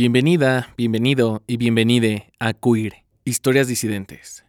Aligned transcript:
Bienvenida, 0.00 0.72
bienvenido 0.76 1.42
y 1.48 1.56
bienvenide 1.56 2.32
a 2.38 2.52
Queer, 2.52 3.02
Historias 3.24 3.66
Disidentes. 3.66 4.44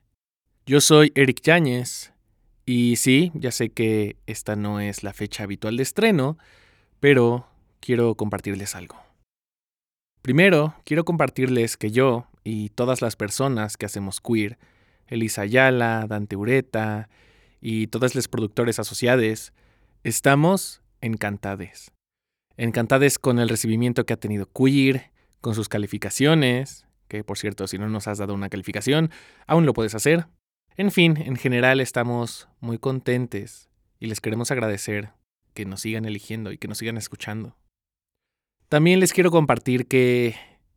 Yo 0.67 0.79
soy 0.79 1.11
Eric 1.15 1.41
Yáñez 1.41 2.13
y 2.67 2.97
sí, 2.97 3.31
ya 3.33 3.49
sé 3.49 3.71
que 3.71 4.15
esta 4.27 4.55
no 4.55 4.79
es 4.79 5.01
la 5.01 5.11
fecha 5.11 5.45
habitual 5.45 5.75
de 5.77 5.81
estreno, 5.81 6.37
pero 6.99 7.47
quiero 7.79 8.13
compartirles 8.13 8.75
algo. 8.75 8.97
Primero, 10.21 10.75
quiero 10.85 11.03
compartirles 11.03 11.77
que 11.77 11.89
yo 11.89 12.27
y 12.43 12.69
todas 12.69 13.01
las 13.01 13.15
personas 13.15 13.75
que 13.75 13.87
hacemos 13.87 14.21
queer, 14.21 14.59
Elisa 15.07 15.41
Ayala, 15.41 16.05
Dante 16.07 16.35
Ureta 16.35 17.09
y 17.59 17.87
todas 17.87 18.13
las 18.13 18.27
productores 18.27 18.77
asociadas, 18.77 19.51
estamos 20.03 20.83
encantades. 21.01 21.91
Encantades 22.55 23.17
con 23.17 23.39
el 23.39 23.49
recibimiento 23.49 24.05
que 24.05 24.13
ha 24.13 24.17
tenido 24.17 24.45
queer, 24.45 25.08
con 25.41 25.55
sus 25.55 25.69
calificaciones, 25.69 26.85
que 27.07 27.23
por 27.23 27.37
cierto, 27.37 27.67
si 27.67 27.77
no 27.77 27.89
nos 27.89 28.07
has 28.07 28.17
dado 28.17 28.33
una 28.33 28.49
calificación, 28.49 29.11
aún 29.47 29.65
lo 29.65 29.73
puedes 29.73 29.95
hacer. 29.95 30.27
En 30.77 30.91
fin, 30.91 31.17
en 31.17 31.35
general 31.35 31.81
estamos 31.81 32.47
muy 32.59 32.77
contentes 32.77 33.69
y 33.99 34.07
les 34.07 34.21
queremos 34.21 34.51
agradecer 34.51 35.11
que 35.53 35.65
nos 35.65 35.81
sigan 35.81 36.05
eligiendo 36.05 36.51
y 36.51 36.57
que 36.57 36.67
nos 36.67 36.77
sigan 36.77 36.97
escuchando. 36.97 37.57
También 38.69 38.99
les 38.99 39.13
quiero 39.13 39.31
compartir 39.31 39.87
que 39.87 40.35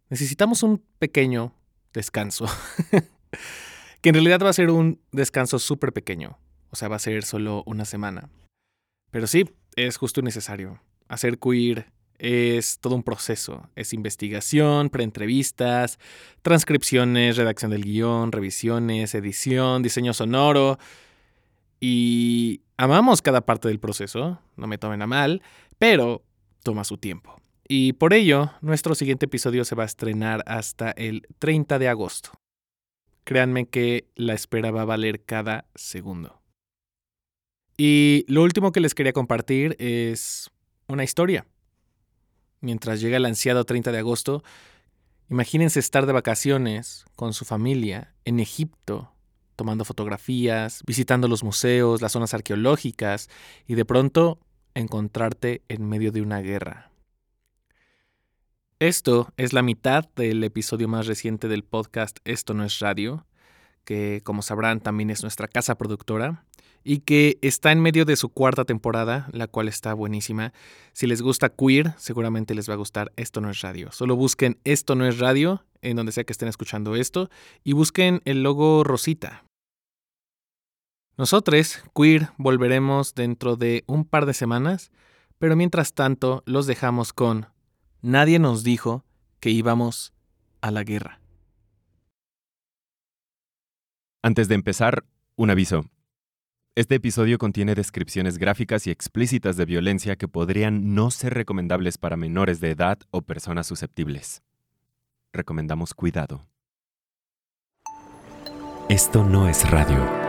necesitamos 0.08 0.62
un 0.62 0.82
pequeño 0.98 1.54
descanso, 1.92 2.46
que 4.00 4.08
en 4.08 4.14
realidad 4.14 4.40
va 4.42 4.48
a 4.48 4.54
ser 4.54 4.70
un 4.70 5.00
descanso 5.12 5.58
súper 5.58 5.92
pequeño, 5.92 6.38
o 6.70 6.76
sea, 6.76 6.88
va 6.88 6.96
a 6.96 7.00
ser 7.00 7.22
solo 7.24 7.62
una 7.66 7.84
semana. 7.84 8.30
Pero 9.10 9.26
sí, 9.26 9.44
es 9.76 9.98
justo 9.98 10.20
y 10.20 10.24
necesario. 10.24 10.80
Hacer 11.06 11.38
queer 11.38 11.92
es 12.22 12.78
todo 12.78 12.94
un 12.94 13.02
proceso. 13.02 13.68
Es 13.74 13.92
investigación, 13.92 14.90
preentrevistas, 14.90 15.98
transcripciones, 16.42 17.36
redacción 17.36 17.72
del 17.72 17.82
guion, 17.82 18.30
revisiones, 18.30 19.16
edición, 19.16 19.82
diseño 19.82 20.14
sonoro. 20.14 20.78
Y 21.80 22.60
amamos 22.76 23.22
cada 23.22 23.40
parte 23.40 23.66
del 23.66 23.80
proceso, 23.80 24.38
no 24.56 24.68
me 24.68 24.78
tomen 24.78 25.02
a 25.02 25.08
mal, 25.08 25.42
pero 25.80 26.22
toma 26.62 26.84
su 26.84 26.96
tiempo. 26.96 27.36
Y 27.66 27.94
por 27.94 28.14
ello, 28.14 28.52
nuestro 28.60 28.94
siguiente 28.94 29.26
episodio 29.26 29.64
se 29.64 29.74
va 29.74 29.82
a 29.82 29.86
estrenar 29.86 30.44
hasta 30.46 30.92
el 30.92 31.26
30 31.40 31.80
de 31.80 31.88
agosto. 31.88 32.30
Créanme 33.24 33.66
que 33.66 34.06
la 34.14 34.34
espera 34.34 34.70
va 34.70 34.82
a 34.82 34.84
valer 34.84 35.24
cada 35.24 35.64
segundo. 35.74 36.40
Y 37.76 38.24
lo 38.28 38.44
último 38.44 38.70
que 38.70 38.80
les 38.80 38.94
quería 38.94 39.12
compartir 39.12 39.74
es 39.80 40.50
una 40.86 41.02
historia. 41.02 41.46
Mientras 42.62 43.00
llega 43.00 43.16
el 43.16 43.26
ansiado 43.26 43.64
30 43.64 43.90
de 43.90 43.98
agosto, 43.98 44.44
imagínense 45.28 45.80
estar 45.80 46.06
de 46.06 46.12
vacaciones 46.12 47.04
con 47.16 47.34
su 47.34 47.44
familia 47.44 48.14
en 48.24 48.38
Egipto, 48.38 49.12
tomando 49.56 49.84
fotografías, 49.84 50.84
visitando 50.86 51.26
los 51.26 51.42
museos, 51.42 52.00
las 52.00 52.12
zonas 52.12 52.34
arqueológicas 52.34 53.28
y 53.66 53.74
de 53.74 53.84
pronto 53.84 54.38
encontrarte 54.74 55.62
en 55.68 55.88
medio 55.88 56.12
de 56.12 56.22
una 56.22 56.40
guerra. 56.40 56.92
Esto 58.78 59.32
es 59.36 59.52
la 59.52 59.62
mitad 59.62 60.08
del 60.14 60.44
episodio 60.44 60.86
más 60.86 61.08
reciente 61.08 61.48
del 61.48 61.64
podcast 61.64 62.18
Esto 62.24 62.54
no 62.54 62.64
es 62.64 62.78
radio, 62.78 63.26
que 63.84 64.20
como 64.22 64.40
sabrán 64.40 64.80
también 64.80 65.10
es 65.10 65.22
nuestra 65.22 65.48
casa 65.48 65.74
productora 65.74 66.44
y 66.84 66.98
que 66.98 67.38
está 67.42 67.72
en 67.72 67.80
medio 67.80 68.04
de 68.04 68.16
su 68.16 68.28
cuarta 68.28 68.64
temporada, 68.64 69.28
la 69.32 69.46
cual 69.46 69.68
está 69.68 69.94
buenísima. 69.94 70.52
Si 70.92 71.06
les 71.06 71.22
gusta 71.22 71.48
queer, 71.50 71.94
seguramente 71.98 72.54
les 72.54 72.68
va 72.68 72.74
a 72.74 72.78
gustar 72.78 73.12
Esto 73.16 73.40
no 73.40 73.50
es 73.50 73.60
radio. 73.60 73.92
Solo 73.92 74.16
busquen 74.16 74.58
Esto 74.64 74.94
no 74.94 75.06
es 75.06 75.18
radio 75.18 75.64
en 75.82 75.96
donde 75.96 76.12
sea 76.12 76.24
que 76.24 76.32
estén 76.32 76.48
escuchando 76.48 76.94
esto 76.96 77.28
y 77.64 77.72
busquen 77.72 78.22
el 78.24 78.42
logo 78.42 78.84
Rosita. 78.84 79.44
Nosotros, 81.18 81.82
queer, 81.94 82.30
volveremos 82.38 83.14
dentro 83.14 83.56
de 83.56 83.84
un 83.86 84.04
par 84.04 84.24
de 84.24 84.32
semanas, 84.32 84.90
pero 85.38 85.56
mientras 85.56 85.92
tanto 85.92 86.42
los 86.46 86.66
dejamos 86.66 87.12
con 87.12 87.48
nadie 88.00 88.38
nos 88.38 88.64
dijo 88.64 89.04
que 89.40 89.50
íbamos 89.50 90.14
a 90.60 90.70
la 90.70 90.84
guerra. 90.84 91.20
Antes 94.22 94.48
de 94.48 94.54
empezar, 94.54 95.04
un 95.36 95.50
aviso. 95.50 95.84
Este 96.74 96.94
episodio 96.94 97.36
contiene 97.36 97.74
descripciones 97.74 98.38
gráficas 98.38 98.86
y 98.86 98.90
explícitas 98.90 99.58
de 99.58 99.66
violencia 99.66 100.16
que 100.16 100.26
podrían 100.26 100.94
no 100.94 101.10
ser 101.10 101.34
recomendables 101.34 101.98
para 101.98 102.16
menores 102.16 102.60
de 102.60 102.70
edad 102.70 102.98
o 103.10 103.20
personas 103.20 103.66
susceptibles. 103.66 104.42
Recomendamos 105.34 105.92
cuidado. 105.92 106.46
Esto 108.88 109.22
no 109.22 109.50
es 109.50 109.70
radio. 109.70 110.21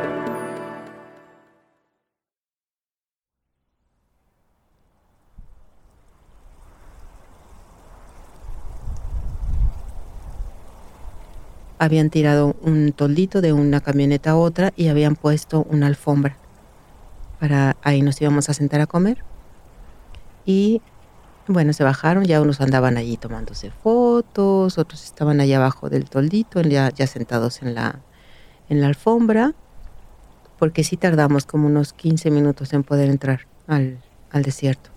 Habían 11.83 12.09
tirado 12.09 12.55
un 12.61 12.93
toldito 12.93 13.41
de 13.41 13.51
una 13.51 13.81
camioneta 13.81 14.31
a 14.31 14.35
otra 14.37 14.71
y 14.75 14.87
habían 14.87 15.15
puesto 15.15 15.65
una 15.69 15.87
alfombra. 15.87 16.37
Para 17.39 17.75
ahí 17.81 18.01
nos 18.01 18.21
íbamos 18.21 18.49
a 18.49 18.53
sentar 18.53 18.79
a 18.79 18.87
comer. 18.87 19.23
Y 20.45 20.81
bueno, 21.47 21.73
se 21.73 21.83
bajaron, 21.83 22.23
ya 22.23 22.41
unos 22.41 22.61
andaban 22.61 22.95
allí 22.97 23.17
tomándose 23.17 23.71
fotos, 23.71 24.77
otros 24.77 25.03
estaban 25.03 25.41
allá 25.41 25.57
abajo 25.57 25.89
del 25.89 26.09
toldito, 26.09 26.61
ya, 26.61 26.89
ya 26.89 27.05
sentados 27.05 27.61
en 27.61 27.75
la, 27.75 28.05
en 28.69 28.79
la 28.79 28.87
alfombra, 28.87 29.53
porque 30.57 30.85
sí 30.85 30.95
tardamos 30.95 31.45
como 31.45 31.67
unos 31.67 31.91
15 31.91 32.31
minutos 32.31 32.71
en 32.71 32.83
poder 32.83 33.09
entrar 33.09 33.41
al, 33.67 33.99
al 34.31 34.43
desierto. 34.43 34.89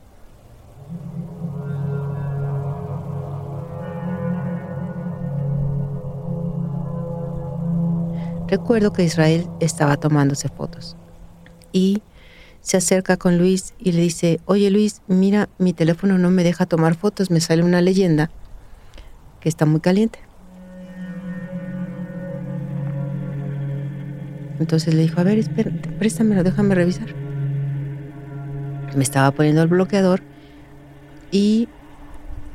Recuerdo 8.48 8.92
que 8.92 9.02
Israel 9.02 9.48
estaba 9.58 9.96
tomándose 9.96 10.48
fotos 10.48 10.96
y 11.72 12.02
se 12.60 12.76
acerca 12.76 13.16
con 13.16 13.38
Luis 13.38 13.74
y 13.78 13.92
le 13.92 14.02
dice, 14.02 14.40
oye 14.44 14.70
Luis, 14.70 15.02
mira, 15.08 15.48
mi 15.58 15.72
teléfono 15.72 16.16
no 16.16 16.30
me 16.30 16.44
deja 16.44 16.64
tomar 16.66 16.94
fotos, 16.94 17.30
me 17.30 17.40
sale 17.40 17.64
una 17.64 17.80
leyenda 17.80 18.30
que 19.40 19.48
está 19.48 19.66
muy 19.66 19.80
caliente. 19.80 20.20
Entonces 24.60 24.94
le 24.94 25.02
dijo, 25.02 25.20
a 25.20 25.24
ver, 25.24 25.38
espera, 25.38 25.70
préstamelo, 25.98 26.42
déjame 26.44 26.74
revisar. 26.74 27.14
Me 28.96 29.02
estaba 29.02 29.30
poniendo 29.32 29.62
el 29.62 29.68
bloqueador 29.68 30.22
y 31.30 31.68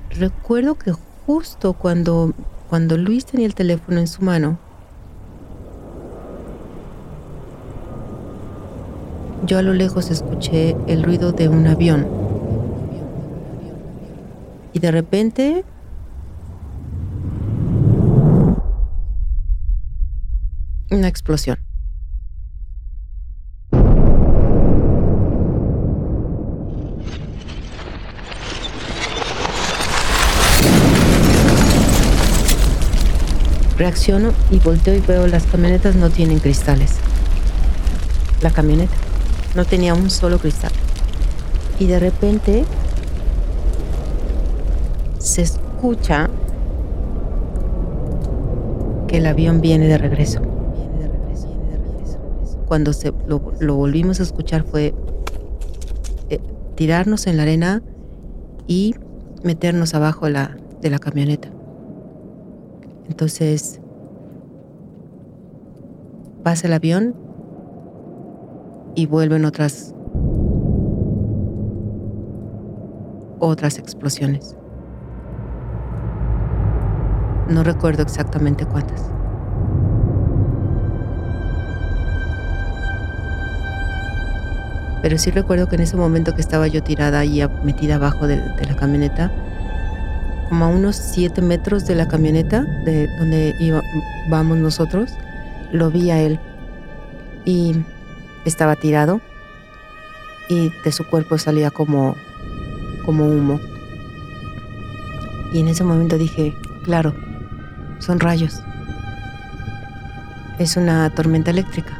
recuerdo 0.09 0.75
que 0.75 0.93
justo 1.25 1.73
cuando, 1.73 2.33
cuando 2.69 2.97
Luis 2.97 3.25
tenía 3.25 3.45
el 3.45 3.55
teléfono 3.55 3.99
en 3.99 4.07
su 4.07 4.23
mano, 4.23 4.57
Yo 9.43 9.57
a 9.57 9.63
lo 9.63 9.73
lejos 9.73 10.11
escuché 10.11 10.75
el 10.85 11.03
ruido 11.03 11.31
de 11.31 11.49
un 11.49 11.65
avión. 11.65 12.07
Y 14.71 14.79
de 14.79 14.91
repente... 14.91 15.65
Una 20.91 21.07
explosión. 21.07 21.57
Reacciono 33.77 34.33
y 34.51 34.59
volteo 34.59 34.95
y 34.95 34.99
veo 34.99 35.25
las 35.25 35.47
camionetas 35.47 35.95
no 35.95 36.11
tienen 36.11 36.37
cristales. 36.39 36.97
La 38.41 38.51
camioneta 38.51 38.93
no 39.55 39.65
tenía 39.65 39.93
un 39.93 40.09
solo 40.09 40.39
cristal. 40.39 40.71
Y 41.79 41.87
de 41.87 41.99
repente 41.99 42.63
se 45.19 45.41
escucha 45.41 46.29
que 49.07 49.17
el 49.17 49.25
avión 49.25 49.61
viene 49.61 49.87
de 49.87 49.97
regreso. 49.97 50.41
Cuando 52.67 52.93
se, 52.93 53.11
lo, 53.27 53.39
volvimos 53.75 54.19
a 54.21 54.23
escuchar 54.23 54.63
fue 54.63 54.93
eh, 56.29 56.39
tirarnos 56.75 57.27
en 57.27 57.35
la 57.35 57.43
arena 57.43 57.83
y 58.67 58.95
meternos 59.43 59.93
abajo 59.93 60.27
de 60.27 60.31
la, 60.31 60.57
de 60.81 60.89
la 60.89 60.99
camioneta. 60.99 61.49
Entonces 63.09 63.81
pasa 66.43 66.67
el 66.67 66.73
avión 66.73 67.15
y 68.95 69.05
vuelven 69.05 69.45
otras 69.45 69.93
otras 73.39 73.77
explosiones. 73.79 74.55
No 77.49 77.63
recuerdo 77.63 78.03
exactamente 78.03 78.65
cuántas. 78.65 79.11
Pero 85.01 85.17
sí 85.17 85.31
recuerdo 85.31 85.67
que 85.67 85.75
en 85.75 85.81
ese 85.81 85.97
momento 85.97 86.35
que 86.35 86.41
estaba 86.41 86.67
yo 86.67 86.83
tirada 86.83 87.25
y 87.25 87.43
metida 87.63 87.95
abajo 87.95 88.27
de, 88.27 88.37
la 88.37 88.75
camioneta, 88.75 89.31
como 90.47 90.65
a 90.65 90.67
unos 90.67 90.95
7 90.95 91.41
metros 91.41 91.87
de 91.87 91.95
la 91.95 92.07
camioneta, 92.07 92.63
de 92.85 93.07
donde 93.17 93.55
íbamos 93.59 94.57
nosotros, 94.57 95.11
lo 95.71 95.89
vi 95.89 96.11
a 96.11 96.21
él. 96.21 96.39
Y 97.45 97.83
estaba 98.45 98.75
tirado 98.75 99.21
y 100.49 100.71
de 100.83 100.91
su 100.91 101.05
cuerpo 101.05 101.37
salía 101.37 101.71
como, 101.71 102.15
como 103.05 103.25
humo. 103.25 103.59
Y 105.53 105.59
en 105.59 105.67
ese 105.67 105.83
momento 105.83 106.17
dije, 106.17 106.55
claro, 106.83 107.13
son 107.99 108.19
rayos. 108.19 108.61
Es 110.59 110.77
una 110.77 111.09
tormenta 111.09 111.51
eléctrica. 111.51 111.97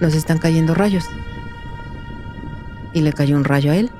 Nos 0.00 0.14
están 0.14 0.38
cayendo 0.38 0.74
rayos. 0.74 1.04
Y 2.92 3.02
le 3.02 3.12
cayó 3.12 3.36
un 3.36 3.44
rayo 3.44 3.72
a 3.72 3.76
él. 3.76 3.90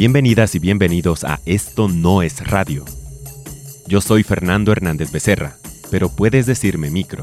Bienvenidas 0.00 0.54
y 0.54 0.58
bienvenidos 0.58 1.24
a 1.24 1.40
Esto 1.44 1.86
no 1.86 2.22
es 2.22 2.48
radio. 2.48 2.86
Yo 3.86 4.00
soy 4.00 4.22
Fernando 4.22 4.72
Hernández 4.72 5.12
Becerra, 5.12 5.58
pero 5.90 6.08
puedes 6.08 6.46
decirme 6.46 6.90
micro. 6.90 7.22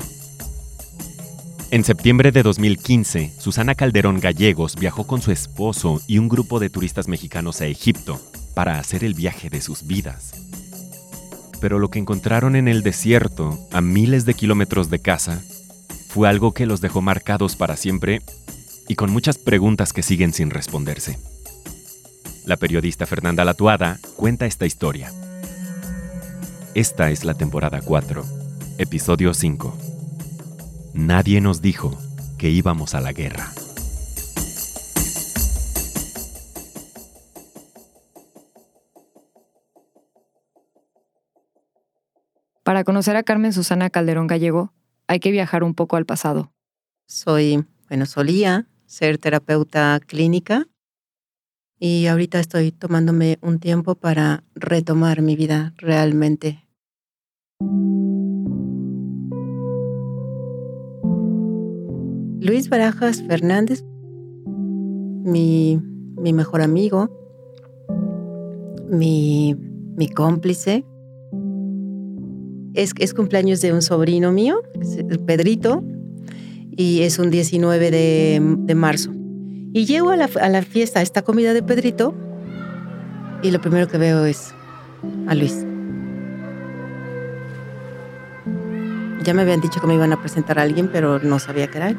En 1.72 1.84
septiembre 1.84 2.32
de 2.32 2.44
2015, 2.44 3.34
Susana 3.40 3.74
Calderón 3.74 4.20
Gallegos 4.20 4.76
viajó 4.76 5.08
con 5.08 5.24
su 5.24 5.32
esposo 5.32 6.00
y 6.06 6.20
un 6.20 6.30
grupo 6.30 6.60
de 6.60 6.70
turistas 6.70 7.08
mexicanos 7.08 7.62
a 7.62 7.66
Egipto 7.66 8.22
para 8.54 8.78
hacer 8.78 9.04
el 9.04 9.16
viaje 9.16 9.50
de 9.50 9.62
sus 9.62 9.88
vidas. 9.88 10.36
Pero 11.60 11.80
lo 11.80 11.90
que 11.90 11.98
encontraron 11.98 12.56
en 12.56 12.68
el 12.68 12.84
desierto, 12.84 13.58
a 13.72 13.82
miles 13.82 14.26
de 14.26 14.36
kilómetros 14.36 14.92
de 14.92 15.00
casa, 15.00 15.42
fue 16.10 16.30
algo 16.30 16.54
que 16.54 16.68
los 16.68 16.80
dejó 16.80 17.02
marcados 17.02 17.56
para 17.56 17.76
siempre 17.76 18.22
y 18.88 18.94
con 18.94 19.10
muchas 19.10 19.40
preguntas 19.40 19.94
que 19.94 20.04
siguen 20.04 20.32
sin 20.32 20.52
responderse. 20.52 21.18
La 22.48 22.56
periodista 22.56 23.06
Fernanda 23.06 23.44
Latuada 23.44 24.00
cuenta 24.16 24.46
esta 24.46 24.66
historia. 24.66 25.12
Esta 26.76 27.12
es 27.12 27.26
la 27.26 27.34
temporada 27.34 27.82
4, 27.82 28.24
episodio 28.78 29.34
5. 29.34 29.78
Nadie 30.94 31.42
nos 31.42 31.62
dijo 31.62 32.00
que 32.38 32.50
íbamos 32.50 32.96
a 32.96 33.02
la 33.02 33.12
guerra. 33.12 33.52
Para 42.64 42.86
conocer 42.86 43.18
a 43.18 43.24
Carmen 43.24 43.52
Susana 43.52 43.90
Calderón 43.90 44.28
Gallego, 44.28 44.72
hay 45.08 45.20
que 45.20 45.32
viajar 45.32 45.66
un 45.66 45.74
poco 45.76 45.98
al 45.98 46.06
pasado. 46.06 46.54
Soy, 47.08 47.66
bueno, 47.90 48.06
solía 48.06 48.70
ser 48.86 49.18
terapeuta 49.18 50.00
clínica 50.00 50.66
y 51.80 52.08
ahorita 52.08 52.40
estoy 52.40 52.72
tomándome 52.72 53.38
un 53.42 53.60
tiempo 53.60 53.96
para 53.96 54.44
retomar 54.56 55.22
mi 55.22 55.36
vida 55.36 55.74
realmente. 55.78 56.64
Luis 62.40 62.70
Barajas 62.70 63.22
Fernández, 63.24 63.84
mi, 64.46 65.82
mejor 66.16 66.62
amigo, 66.62 67.10
mi, 68.90 69.56
cómplice, 70.16 70.86
es, 72.74 72.94
es, 73.00 73.14
cumpleaños 73.14 73.60
de 73.62 73.74
un 73.74 73.82
sobrino 73.82 74.32
mío, 74.32 74.62
Pedrito, 75.26 75.84
y 76.72 77.02
es 77.02 77.20
un 77.20 77.32
19 77.32 77.92
de 77.92 78.76
marzo. 78.76 79.17
Y 79.78 79.86
llego 79.86 80.10
a 80.10 80.16
la, 80.16 80.64
fiesta, 80.64 81.02
a 81.02 81.04
esta 81.04 81.22
comida 81.22 81.54
de 81.54 81.62
Pedrito, 81.62 82.16
y 83.44 83.52
lo 83.52 83.62
primero 83.62 83.88
que 83.88 84.00
veo 84.00 84.26
es 84.26 84.52
a 85.28 85.36
Luis. 85.36 85.68
Ya 89.22 89.36
me 89.36 89.44
habían 89.44 89.62
dicho 89.62 89.80
que 89.80 89.86
me 89.86 89.94
iban 89.94 90.12
a 90.14 90.20
presentar 90.20 90.58
a 90.58 90.64
alguien, 90.64 90.90
pero 90.92 91.20
no 91.20 91.38
sabía 91.38 91.68
que 91.68 91.78
era. 91.78 91.90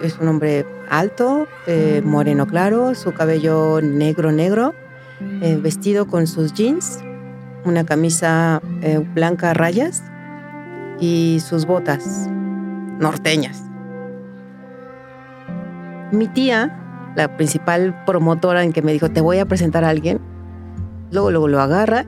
Es 0.00 0.16
un 0.20 0.28
hombre 0.28 0.64
alto, 0.88 1.48
eh, 1.66 2.02
moreno 2.04 2.46
claro, 2.46 2.94
su 2.94 3.12
cabello 3.12 3.80
negro, 3.82 4.30
negro, 4.30 4.76
eh, 5.40 5.58
vestido 5.60 6.06
con 6.06 6.28
sus 6.28 6.54
jeans, 6.54 7.00
una 7.64 7.84
camisa 7.84 8.62
eh, 8.80 9.04
blanca 9.12 9.50
a 9.50 9.54
rayas 9.54 10.04
y 11.00 11.42
sus 11.44 11.66
botas 11.66 12.28
norteñas. 13.00 13.71
Mi 16.12 16.28
tía, 16.28 17.12
la 17.16 17.36
principal 17.36 18.04
promotora 18.04 18.62
en 18.62 18.72
que 18.72 18.82
me 18.82 18.92
dijo, 18.92 19.10
te 19.10 19.20
voy 19.20 19.38
a 19.38 19.46
presentar 19.46 19.82
a 19.84 19.88
alguien, 19.88 20.20
luego, 21.10 21.30
luego 21.30 21.48
lo 21.48 21.60
agarra 21.60 22.06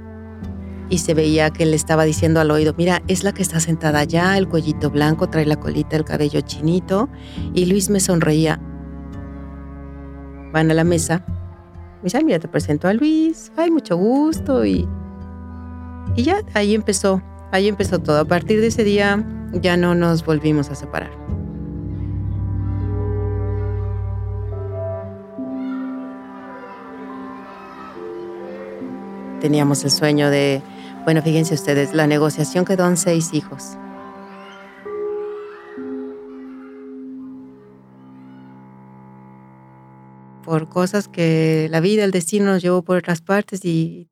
y 0.90 0.98
se 0.98 1.14
veía 1.14 1.50
que 1.50 1.64
le 1.64 1.76
estaba 1.76 2.04
diciendo 2.04 2.40
al 2.40 2.50
oído, 2.50 2.74
mira, 2.76 3.02
es 3.08 3.24
la 3.24 3.32
que 3.32 3.42
está 3.42 3.60
sentada 3.60 4.00
allá, 4.00 4.36
el 4.36 4.48
cuellito 4.48 4.90
blanco, 4.90 5.28
trae 5.28 5.46
la 5.46 5.56
colita, 5.56 5.96
el 5.96 6.04
cabello 6.04 6.40
chinito. 6.42 7.08
Y 7.54 7.66
Luis 7.66 7.88
me 7.88 8.00
sonreía. 8.00 8.60
Van 10.52 10.70
a 10.70 10.74
la 10.74 10.84
mesa. 10.84 11.24
Me 11.96 12.04
dice, 12.04 12.22
mira, 12.22 12.38
te 12.38 12.48
presento 12.48 12.86
a 12.86 12.92
Luis, 12.92 13.50
ay, 13.56 13.70
mucho 13.70 13.96
gusto. 13.96 14.64
Y, 14.64 14.86
y 16.14 16.22
ya, 16.22 16.42
ahí 16.52 16.74
empezó, 16.74 17.22
ahí 17.50 17.66
empezó 17.66 17.98
todo. 17.98 18.20
A 18.20 18.24
partir 18.26 18.60
de 18.60 18.66
ese 18.66 18.84
día 18.84 19.26
ya 19.54 19.76
no 19.76 19.94
nos 19.94 20.24
volvimos 20.24 20.70
a 20.70 20.74
separar. 20.74 21.10
Teníamos 29.44 29.84
el 29.84 29.90
sueño 29.90 30.30
de, 30.30 30.62
bueno, 31.04 31.20
fíjense 31.20 31.52
ustedes, 31.52 31.92
la 31.92 32.06
negociación 32.06 32.64
quedó 32.64 32.88
en 32.88 32.96
seis 32.96 33.34
hijos. 33.34 33.76
Por 40.46 40.70
cosas 40.70 41.08
que 41.08 41.68
la 41.70 41.80
vida, 41.80 42.04
el 42.04 42.10
destino 42.10 42.46
nos 42.46 42.62
llevó 42.62 42.80
por 42.80 42.96
otras 42.96 43.20
partes 43.20 43.66
y 43.66 44.08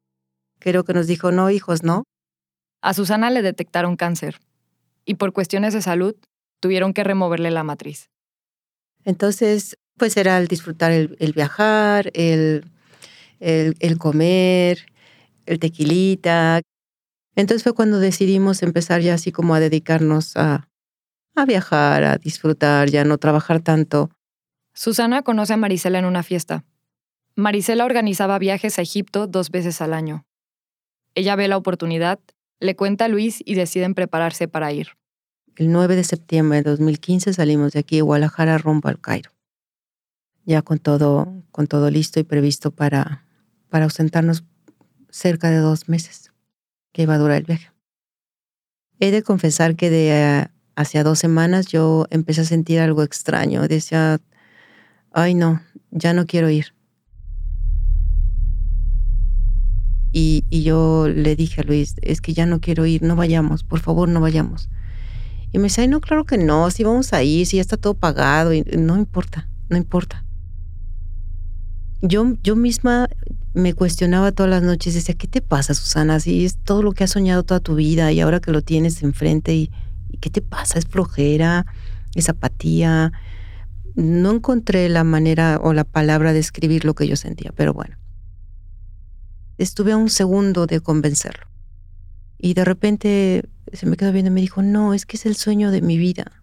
creo 0.59 0.85
que 0.85 0.93
nos 0.93 1.07
dijo, 1.07 1.33
no, 1.33 1.49
hijos, 1.49 1.83
no. 1.83 2.05
A 2.83 2.93
Susana 2.93 3.31
le 3.31 3.41
detectaron 3.41 3.97
cáncer 3.97 4.39
y 5.07 5.15
por 5.15 5.33
cuestiones 5.33 5.73
de 5.73 5.81
salud 5.81 6.15
tuvieron 6.61 6.93
que 6.93 7.05
removerle 7.05 7.51
la 7.51 7.65
matriz. 7.65 8.11
Entonces, 9.07 9.79
pues 9.97 10.15
era 10.19 10.37
el 10.37 10.47
disfrutar 10.47 10.93
el, 10.93 11.33
viajar, 11.35 12.11
el, 12.13 12.67
el, 13.41 13.97
comer, 13.97 14.92
el 15.47 15.59
tequilita. 15.59 16.61
Entonces 17.35 17.63
fue 17.63 17.75
cuando 17.75 17.99
decidimos 17.99 18.63
empezar 18.63 19.01
ya 19.01 19.15
así 19.15 19.33
como 19.33 19.55
a 19.55 19.61
dedicarnos 19.61 20.37
a, 20.37 20.69
a 21.35 21.45
viajar, 21.47 22.05
a 22.05 22.19
disfrutar, 22.19 22.91
ya 22.91 23.05
no 23.05 23.19
trabajar 23.19 23.61
tanto. 23.61 24.11
Susana 24.75 25.23
conoce 25.23 25.55
a 25.55 25.57
Marisela 25.57 25.99
en 25.99 26.05
una 26.05 26.23
fiesta. 26.23 26.65
Marisela 27.35 27.85
organizaba 27.85 28.39
viajes 28.39 28.79
a 28.79 28.83
Egipto 28.83 29.27
dos 29.27 29.51
veces 29.51 29.81
al 29.81 29.95
año. 29.95 30.27
Ella 31.15 31.37
ve 31.37 31.49
la 31.49 31.57
oportunidad, 31.57 32.21
le 32.61 32.77
cuenta 32.77 33.07
a 33.07 33.09
Luis 33.09 33.43
y 33.45 33.55
deciden 33.55 33.95
prepararse 33.95 34.49
para 34.49 34.73
ir. 34.73 34.89
El 35.57 35.71
9 35.71 35.97
de 35.97 36.05
septiembre 36.05 36.63
de 36.63 36.71
2015 36.71 37.33
salimos 37.35 37.73
de 37.73 37.81
aquí 37.81 37.97
de 37.97 38.03
Guadalajara 38.03 38.57
rumbo 38.59 38.89
al 38.89 39.01
Cairo. 39.01 39.31
Ya 40.45 40.63
con 40.63 40.79
todo, 40.79 41.43
con 41.51 41.67
todo 41.67 41.91
listo 41.91 42.21
y 42.21 42.25
previsto 42.25 42.71
para, 42.71 43.27
para 43.69 43.85
ausentarnos 43.85 44.45
cerca 45.13 45.51
de 45.51 45.59
dos 45.59 45.89
meses 45.89 46.33
que 46.93 47.03
iba 47.03 47.15
a 47.15 47.19
durar 47.19 47.37
el 47.37 47.45
viaje. 47.45 47.71
He 48.99 49.11
de 49.11 49.23
confesar 49.23 49.77
que 49.77 49.91
de 49.91 50.11
eh, 50.11 50.49
hacia 50.75 51.05
dos 51.05 51.19
semanas 51.19 51.67
yo 51.67 52.07
empecé 52.11 52.41
a 52.41 52.45
sentir 52.45 52.81
algo 52.81 53.03
extraño. 53.03 53.69
Decía, 53.69 54.21
ay 55.13 55.35
no, 55.35 55.61
ya 55.91 56.13
no 56.15 56.27
quiero 56.27 56.51
ir. 56.51 56.75
Y, 60.15 60.45
y, 60.51 60.63
yo 60.63 61.09
le 61.09 61.37
dije 61.37 61.63
a 61.63 61.65
Luis, 61.65 61.95
es 62.03 62.21
que 62.21 62.35
ya 62.35 62.45
no 62.45 62.61
quiero 62.61 62.85
ir, 62.85 63.03
no 63.03 63.17
vayamos, 63.17 63.65
por 63.65 63.81
favor, 63.81 64.11
no 64.11 64.21
vayamos. 64.21 64.69
Y 65.53 65.59
me 65.59 65.65
dice, 65.65 65.81
Ay, 65.83 65.89
no, 65.89 66.03
claro 66.03 66.25
que 66.25 66.37
no, 66.37 66.71
si 66.71 66.85
vamos 66.85 67.15
a 67.15 67.23
ir, 67.23 67.47
si 67.47 67.57
ya 67.57 67.63
está 67.63 67.79
todo 67.79 67.95
pagado, 67.95 68.51
no 68.77 68.99
importa, 68.99 69.49
no 69.71 69.79
importa. 69.79 70.23
Yo, 72.03 72.37
yo 72.43 72.57
misma 72.57 73.09
me 73.55 73.75
cuestionaba 73.75 74.33
todas 74.33 74.51
las 74.51 74.63
noches, 74.63 74.95
decía, 74.95 75.15
¿qué 75.15 75.29
te 75.29 75.43
pasa, 75.43 75.75
Susana? 75.75 76.21
Si 76.21 76.45
es 76.45 76.57
todo 76.57 76.83
lo 76.83 76.93
que 76.93 77.05
has 77.05 77.11
soñado 77.11 77.43
toda 77.43 77.61
tu 77.61 77.75
vida 77.75 78.13
y 78.13 78.21
ahora 78.21 78.41
que 78.41 78.53
lo 78.53 78.63
tienes 78.63 79.03
enfrente, 79.03 79.55
¿y, 79.55 79.71
¿y 80.09 80.19
qué 80.19 80.31
te 80.31 80.41
pasa? 80.41 80.79
¿Es 80.79 80.87
flojera? 80.87 81.67
¿Es 82.15 82.29
apatía? 82.29 83.13
No 83.95 84.33
encontré 84.33 84.89
la 84.89 85.05
manera 85.05 85.61
o 85.63 85.73
la 85.73 85.85
palabra 85.85 86.33
de 86.33 86.39
escribir 86.39 86.85
lo 86.85 86.95
que 86.95 87.07
yo 87.07 87.17
sentía, 87.17 87.53
pero 87.55 87.75
bueno 87.75 87.97
estuve 89.63 89.93
a 89.93 89.97
un 89.97 90.11
segundo 90.11 90.67
de 90.67 90.81
convencerlo. 90.81 91.47
Y 92.39 92.55
de 92.55 92.65
repente 92.65 93.49
se 93.73 93.87
me 93.87 93.97
quedó 93.97 94.13
viendo 94.13 94.31
y 94.31 94.35
me 94.35 94.41
dijo, 94.41 94.63
no, 94.63 94.95
es 94.95 95.07
que 95.07 95.17
es 95.17 95.27
el 95.27 95.37
sueño 95.37 95.71
de 95.71 95.81
mi 95.81 95.97
vida. 95.97 96.43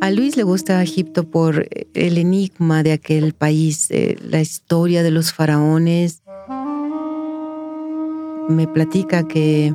A 0.00 0.10
Luis 0.10 0.38
le 0.38 0.44
gusta 0.44 0.82
Egipto 0.82 1.28
por 1.28 1.68
el 1.92 2.16
enigma 2.16 2.82
de 2.82 2.92
aquel 2.92 3.34
país, 3.34 3.90
eh, 3.90 4.16
la 4.22 4.40
historia 4.40 5.02
de 5.02 5.10
los 5.10 5.34
faraones. 5.34 6.22
Me 8.48 8.66
platica 8.66 9.28
que, 9.28 9.74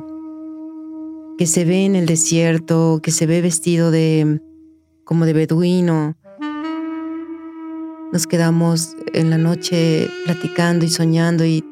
que 1.38 1.46
se 1.46 1.64
ve 1.64 1.84
en 1.84 1.94
el 1.94 2.06
desierto, 2.06 2.98
que 3.04 3.12
se 3.12 3.26
ve 3.26 3.40
vestido 3.40 3.92
de, 3.92 4.40
como 5.04 5.26
de 5.26 5.32
beduino. 5.32 6.16
Nos 8.12 8.26
quedamos 8.26 8.96
en 9.14 9.30
la 9.30 9.38
noche 9.38 10.08
platicando 10.24 10.84
y 10.84 10.88
soñando 10.88 11.44
y 11.44 11.64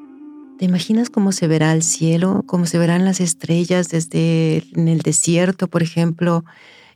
¿te 0.61 0.65
imaginas 0.65 1.11
cómo 1.11 1.33
se 1.33 1.49
verá 1.49 1.73
el 1.73 1.83
cielo? 1.83 2.45
¿Cómo 2.47 2.67
se 2.67 2.79
verán 2.79 3.05
las 3.05 3.21
estrellas 3.21 3.89
desde 3.89 4.63
en 4.75 4.87
el 4.87 5.01
desierto, 5.01 5.67
por 5.67 5.83
ejemplo, 5.83 6.45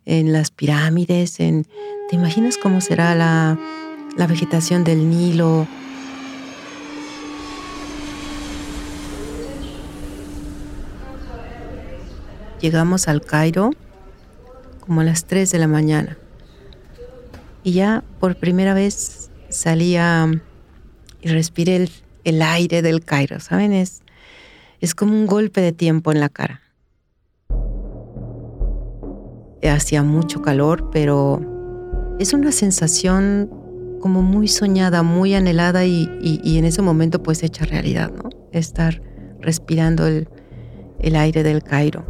en 0.09 0.33
las 0.33 0.51
pirámides? 0.51 1.39
En, 1.39 1.67
¿Te 2.11 2.17
imaginas 2.17 2.57
cómo 2.57 2.81
será 2.81 3.15
la, 3.15 3.59
la 4.17 4.27
vegetación 4.27 4.83
del 4.83 5.09
Nilo? 5.09 5.69
Llegamos 12.61 13.07
al 13.07 13.21
Cairo 13.21 13.71
como 14.81 15.03
a 15.03 15.05
las 15.05 15.27
3 15.27 15.51
de 15.51 15.59
la 15.59 15.69
mañana. 15.69 16.17
Y 17.63 17.73
ya 17.73 18.03
por 18.19 18.37
primera 18.37 18.73
vez 18.73 19.31
salía 19.51 20.29
y 21.21 21.29
respiré 21.29 21.89
el, 22.25 22.43
aire 22.43 22.83
del 22.83 23.05
Cairo, 23.05 23.39
¿saben? 23.41 23.73
Es, 23.73 24.03
es 24.81 24.95
como 24.95 25.13
un 25.13 25.27
golpe 25.27 25.61
de 25.61 25.73
tiempo 25.73 26.11
en 26.11 26.21
la 26.21 26.29
cara. 26.29 26.63
Hacía 29.63 30.03
mucho 30.03 30.41
calor, 30.41 30.91
pero 30.91 31.41
es 32.19 32.33
una 32.33 32.53
sensación 32.53 33.51
como 34.01 34.23
muy 34.23 34.49
soñada, 34.49 35.03
muy 35.03 35.35
anhelada 35.35 35.85
y, 35.85 36.09
en 36.45 36.65
ese 36.65 36.83
momento 36.83 37.23
pues 37.23 37.43
hecha 37.43 37.65
realidad, 37.65 38.11
¿no? 38.11 38.31
Estar 38.53 39.03
respirando 39.41 40.07
el, 40.07 40.29
el 41.01 41.17
aire 41.17 41.43
del 41.43 41.63
Cairo. 41.63 42.05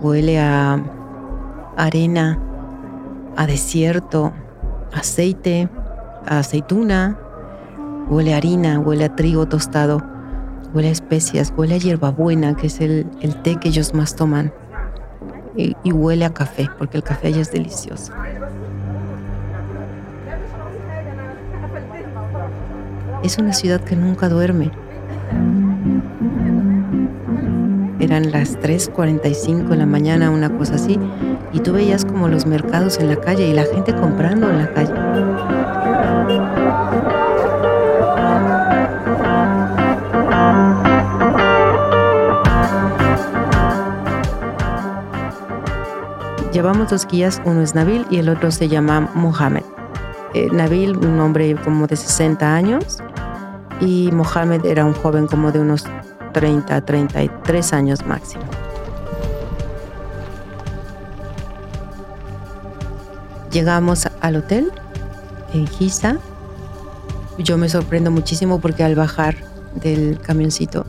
Huele 0.00 0.40
a 0.40 0.82
arena, 1.76 2.38
a 3.36 3.46
desierto, 3.46 4.32
aceite, 4.92 5.68
a 6.26 6.38
aceituna, 6.38 7.18
huele 8.08 8.34
a 8.34 8.38
harina, 8.38 8.78
huele 8.78 9.04
a 9.04 9.14
trigo 9.14 9.46
tostado, 9.46 10.02
huele 10.74 10.88
a 10.88 10.92
especias, 10.92 11.52
huele 11.56 11.74
a 11.74 11.78
hierbabuena, 11.78 12.56
que 12.56 12.66
es 12.68 12.80
el, 12.80 13.06
té 13.42 13.56
que 13.56 13.68
ellos 13.68 13.94
más 13.94 14.16
toman, 14.16 14.52
y, 15.56 15.76
y 15.82 15.92
huele 15.92 16.24
a 16.24 16.32
café, 16.32 16.68
porque 16.78 16.96
el 16.98 17.02
café 17.02 17.28
allá 17.28 17.40
es 17.40 17.50
delicioso. 17.50 18.12
Es 23.22 23.36
una 23.38 23.52
ciudad 23.52 23.80
que 23.82 23.96
nunca 23.96 24.28
duerme. 24.28 24.70
Eran 28.00 28.30
las 28.30 28.58
3.45 28.58 29.68
de 29.68 29.76
la 29.76 29.84
mañana, 29.84 30.30
una 30.30 30.48
cosa 30.56 30.76
así, 30.76 30.98
y 31.52 31.60
tú 31.60 31.74
veías 31.74 32.06
como 32.06 32.28
los 32.28 32.46
mercados 32.46 32.98
en 32.98 33.08
la 33.08 33.16
calle 33.16 33.46
y 33.46 33.52
la 33.52 33.64
gente 33.64 33.94
comprando 33.94 34.48
en 34.48 34.58
la 34.58 34.72
calle. 34.72 34.94
Llevamos 46.52 46.90
dos 46.90 47.06
guías, 47.06 47.40
uno 47.44 47.62
es 47.62 47.74
Nabil 47.74 48.06
y 48.10 48.18
el 48.18 48.28
otro 48.28 48.50
se 48.50 48.68
llama 48.68 49.08
Mohamed. 49.14 49.62
Eh, 50.34 50.48
Nabil, 50.52 50.96
un 50.96 51.20
hombre 51.20 51.54
como 51.64 51.86
de 51.86 51.96
60 51.96 52.54
años, 52.54 52.98
y 53.80 54.10
Mohamed 54.12 54.64
era 54.64 54.84
un 54.84 54.92
joven 54.92 55.26
como 55.26 55.52
de 55.52 55.60
unos 55.60 55.84
30, 56.32 56.80
33 56.82 57.72
años 57.72 58.06
máximo. 58.06 58.44
Llegamos 63.50 64.06
al 64.20 64.36
hotel 64.36 64.70
en 65.52 65.66
Giza. 65.66 66.18
Yo 67.38 67.58
me 67.58 67.68
sorprendo 67.68 68.10
muchísimo 68.10 68.60
porque 68.60 68.84
al 68.84 68.94
bajar 68.94 69.36
del 69.74 70.20
camioncito, 70.20 70.84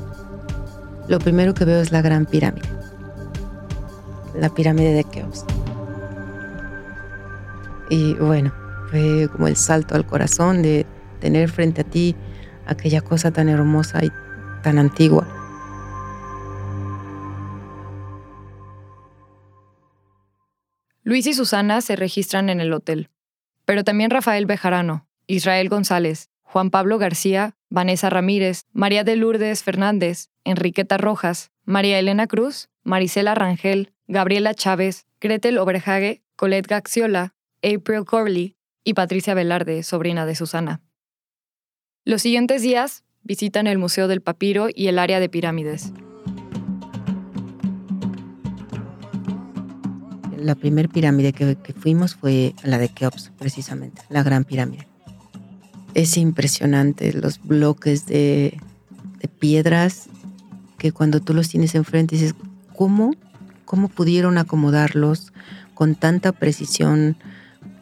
lo 1.07 1.19
primero 1.19 1.53
que 1.53 1.65
veo 1.65 1.81
es 1.81 1.91
la 1.91 2.01
gran 2.01 2.25
pirámide. 2.25 2.69
La 4.35 4.49
pirámide 4.49 4.93
de 4.93 5.03
Keops. 5.03 5.45
Y 7.91 8.13
bueno, 8.13 8.53
fue 8.89 9.27
como 9.29 9.49
el 9.49 9.57
salto 9.57 9.95
al 9.95 10.05
corazón 10.05 10.61
de 10.61 10.85
tener 11.19 11.49
frente 11.49 11.81
a 11.81 11.83
ti 11.83 12.15
aquella 12.65 13.01
cosa 13.01 13.31
tan 13.31 13.49
hermosa 13.49 13.99
y 14.05 14.09
tan 14.63 14.79
antigua. 14.79 15.27
Luis 21.03 21.27
y 21.27 21.33
Susana 21.33 21.81
se 21.81 21.97
registran 21.97 22.49
en 22.49 22.61
el 22.61 22.71
hotel, 22.71 23.09
pero 23.65 23.83
también 23.83 24.09
Rafael 24.09 24.45
Bejarano, 24.45 25.05
Israel 25.27 25.67
González, 25.67 26.29
Juan 26.43 26.69
Pablo 26.69 26.97
García, 26.97 27.57
Vanessa 27.69 28.09
Ramírez, 28.09 28.67
María 28.71 29.03
de 29.03 29.17
Lourdes 29.17 29.63
Fernández, 29.63 30.29
Enriqueta 30.45 30.97
Rojas, 30.97 31.51
María 31.65 31.99
Elena 31.99 32.27
Cruz, 32.27 32.69
Marisela 32.83 33.35
Rangel, 33.35 33.91
Gabriela 34.07 34.53
Chávez, 34.53 35.07
Gretel 35.19 35.57
Oberhage, 35.57 36.23
Colette 36.37 36.67
Gaxiola, 36.67 37.33
April 37.63 38.05
Corley 38.05 38.55
y 38.83 38.93
Patricia 38.93 39.33
Velarde, 39.33 39.83
sobrina 39.83 40.25
de 40.25 40.35
Susana. 40.35 40.81
Los 42.03 42.23
siguientes 42.23 42.61
días 42.61 43.03
visitan 43.23 43.67
el 43.67 43.77
Museo 43.77 44.07
del 44.07 44.21
Papiro 44.21 44.67
y 44.73 44.87
el 44.87 44.97
área 44.97 45.19
de 45.19 45.29
pirámides. 45.29 45.93
La 50.35 50.55
primera 50.55 50.89
pirámide 50.89 51.33
que, 51.33 51.55
fuimos 51.73 52.15
fue 52.15 52.55
la 52.63 52.79
de 52.79 52.89
Keops, 52.89 53.31
precisamente, 53.37 54.01
la 54.09 54.23
gran 54.23 54.43
pirámide. 54.43 54.87
Es 55.93 56.17
impresionante 56.17 57.13
los 57.13 57.39
bloques 57.43 58.07
de, 58.07 58.59
de 59.19 59.27
piedras 59.27 60.09
que 60.79 60.91
cuando 60.91 61.19
tú 61.19 61.35
los 61.35 61.49
tienes 61.49 61.75
enfrente 61.75 62.15
dices, 62.15 62.33
¿cómo? 62.75 63.13
¿Cómo 63.65 63.87
pudieron 63.87 64.39
acomodarlos 64.39 65.31
con 65.75 65.93
tanta 65.93 66.31
precisión? 66.31 67.17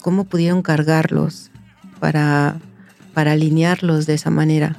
¿Cómo 0.02 0.24
pudieron 0.24 0.62
cargarlos 0.62 1.52
para, 2.00 2.60
para 3.14 3.34
alinearlos 3.34 4.06
de 4.06 4.14
esa 4.14 4.30
manera? 4.30 4.78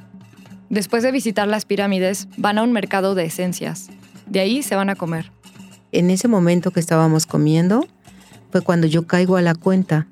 Después 0.70 1.02
de 1.02 1.12
visitar 1.12 1.48
las 1.48 1.64
pirámides, 1.64 2.28
van 2.36 2.58
a 2.58 2.62
un 2.62 2.72
mercado 2.72 3.14
de 3.14 3.24
esencias. 3.24 3.88
De 4.26 4.40
ahí 4.40 4.62
se 4.62 4.76
van 4.76 4.88
a 4.88 4.94
comer. 4.94 5.30
En 5.92 6.10
ese 6.10 6.28
momento 6.28 6.70
que 6.70 6.80
estábamos 6.80 7.26
comiendo, 7.26 7.86
fue 8.50 8.62
cuando 8.62 8.86
yo 8.86 9.06
caigo 9.06 9.36
a 9.36 9.42
la 9.42 9.54
cuenta 9.54 10.06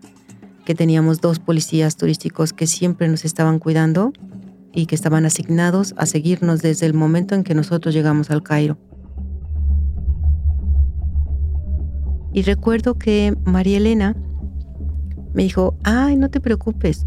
que 0.64 0.74
teníamos 0.74 1.20
dos 1.20 1.38
policías 1.38 1.96
turísticos 1.96 2.52
que 2.52 2.66
siempre 2.66 3.08
nos 3.08 3.24
estaban 3.24 3.58
cuidando 3.58 4.12
y 4.72 4.86
que 4.86 4.94
estaban 4.94 5.24
asignados 5.24 5.94
a 5.96 6.06
seguirnos 6.06 6.60
desde 6.60 6.86
el 6.86 6.94
momento 6.94 7.34
en 7.34 7.44
que 7.44 7.54
nosotros 7.54 7.94
llegamos 7.94 8.30
al 8.30 8.42
Cairo. 8.42 8.76
Y 12.32 12.42
recuerdo 12.42 12.98
que 12.98 13.34
María 13.44 13.78
Elena 13.78 14.14
me 15.38 15.45
dijo, 15.45 15.78
ay, 15.85 16.16
no 16.16 16.30
te 16.30 16.40
preocupes, 16.40 17.07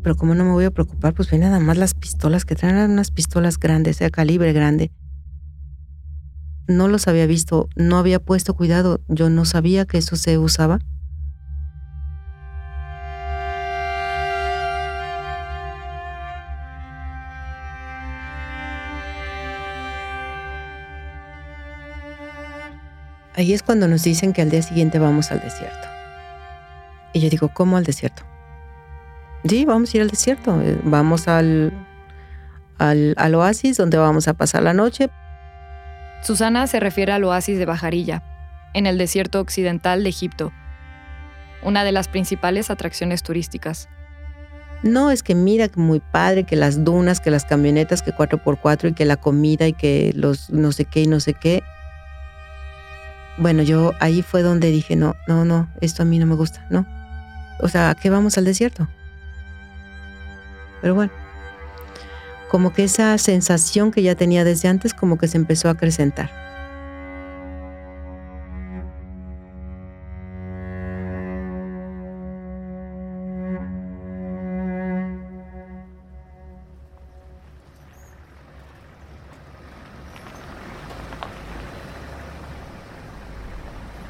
pero 0.00 0.14
como 0.14 0.36
no 0.36 0.44
me 0.44 0.52
voy 0.52 0.64
a 0.64 0.70
preocupar, 0.70 1.12
pues 1.12 1.28
ve 1.28 1.38
nada 1.38 1.58
más 1.58 1.76
las 1.76 1.92
pistolas 1.92 2.44
que 2.44 2.54
traen 2.54 2.88
unas 2.88 3.10
pistolas 3.10 3.58
grandes, 3.58 3.98
de 3.98 4.12
calibre 4.12 4.52
grande. 4.52 4.92
no 6.68 6.86
los 6.86 7.08
había 7.08 7.26
visto, 7.26 7.68
no 7.74 7.98
había 7.98 8.20
puesto 8.20 8.54
cuidado, 8.54 9.00
yo 9.08 9.28
no 9.28 9.44
sabía 9.44 9.86
que 9.86 9.98
eso 9.98 10.14
se 10.14 10.38
usaba. 10.38 10.78
Ahí 23.34 23.52
es 23.52 23.64
cuando 23.64 23.88
nos 23.88 24.04
dicen 24.04 24.32
que 24.32 24.42
al 24.42 24.50
día 24.50 24.62
siguiente 24.62 25.00
vamos 25.00 25.32
al 25.32 25.40
desierto. 25.40 25.91
Y 27.12 27.20
yo 27.20 27.28
digo, 27.28 27.50
¿cómo 27.52 27.76
al 27.76 27.84
desierto? 27.84 28.22
Sí, 29.44 29.64
vamos 29.64 29.92
a 29.92 29.96
ir 29.96 30.02
al 30.02 30.10
desierto. 30.10 30.60
Eh, 30.62 30.78
vamos 30.84 31.28
al, 31.28 31.72
al, 32.78 33.14
al 33.16 33.34
oasis 33.34 33.76
donde 33.76 33.98
vamos 33.98 34.28
a 34.28 34.34
pasar 34.34 34.62
la 34.62 34.72
noche. 34.72 35.10
Susana 36.22 36.66
se 36.68 36.78
refiere 36.78 37.12
al 37.12 37.24
oasis 37.24 37.58
de 37.58 37.66
Bajarilla, 37.66 38.22
en 38.74 38.86
el 38.86 38.96
desierto 38.96 39.40
occidental 39.40 40.04
de 40.04 40.08
Egipto, 40.08 40.52
una 41.62 41.82
de 41.82 41.90
las 41.90 42.06
principales 42.06 42.70
atracciones 42.70 43.24
turísticas. 43.24 43.88
No, 44.84 45.10
es 45.10 45.22
que 45.22 45.34
mira, 45.34 45.68
que 45.68 45.80
muy 45.80 46.00
padre, 46.00 46.44
que 46.44 46.56
las 46.56 46.84
dunas, 46.84 47.20
que 47.20 47.30
las 47.30 47.44
camionetas, 47.44 48.02
que 48.02 48.12
4x4 48.12 48.90
y 48.90 48.92
que 48.94 49.04
la 49.04 49.16
comida 49.16 49.66
y 49.66 49.72
que 49.72 50.12
los 50.14 50.50
no 50.50 50.72
sé 50.72 50.84
qué 50.84 51.02
y 51.02 51.06
no 51.06 51.20
sé 51.20 51.34
qué. 51.34 51.62
Bueno, 53.38 53.62
yo 53.62 53.92
ahí 54.00 54.22
fue 54.22 54.42
donde 54.42 54.70
dije, 54.70 54.94
no, 54.94 55.16
no, 55.26 55.44
no, 55.44 55.70
esto 55.80 56.02
a 56.02 56.06
mí 56.06 56.18
no 56.18 56.26
me 56.26 56.34
gusta, 56.34 56.66
no. 56.70 56.86
O 57.62 57.68
sea, 57.68 57.90
¿a 57.90 57.94
qué 57.94 58.10
vamos 58.10 58.36
al 58.36 58.44
desierto? 58.44 58.88
Pero 60.80 60.96
bueno, 60.96 61.12
como 62.50 62.72
que 62.72 62.82
esa 62.82 63.16
sensación 63.18 63.92
que 63.92 64.02
ya 64.02 64.16
tenía 64.16 64.42
desde 64.42 64.68
antes, 64.68 64.92
como 64.92 65.16
que 65.16 65.28
se 65.28 65.36
empezó 65.36 65.68
a 65.68 65.70
acrecentar. 65.70 66.30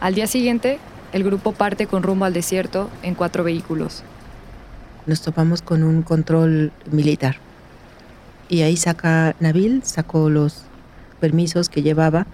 Al 0.00 0.14
día 0.14 0.26
siguiente, 0.26 0.80
el 1.12 1.24
grupo 1.24 1.52
parte 1.52 1.86
con 1.86 2.02
rumbo 2.02 2.24
al 2.24 2.32
desierto 2.32 2.90
en 3.02 3.14
cuatro 3.14 3.44
vehículos. 3.44 4.02
Nos 5.06 5.20
topamos 5.20 5.62
con 5.62 5.82
un 5.82 6.02
control 6.02 6.72
militar. 6.90 7.36
Y 8.48 8.62
ahí 8.62 8.76
saca 8.76 9.36
Nabil, 9.40 9.82
sacó 9.84 10.30
los 10.30 10.62
permisos 11.20 11.68
que 11.68 11.82
llevaba, 11.82 12.26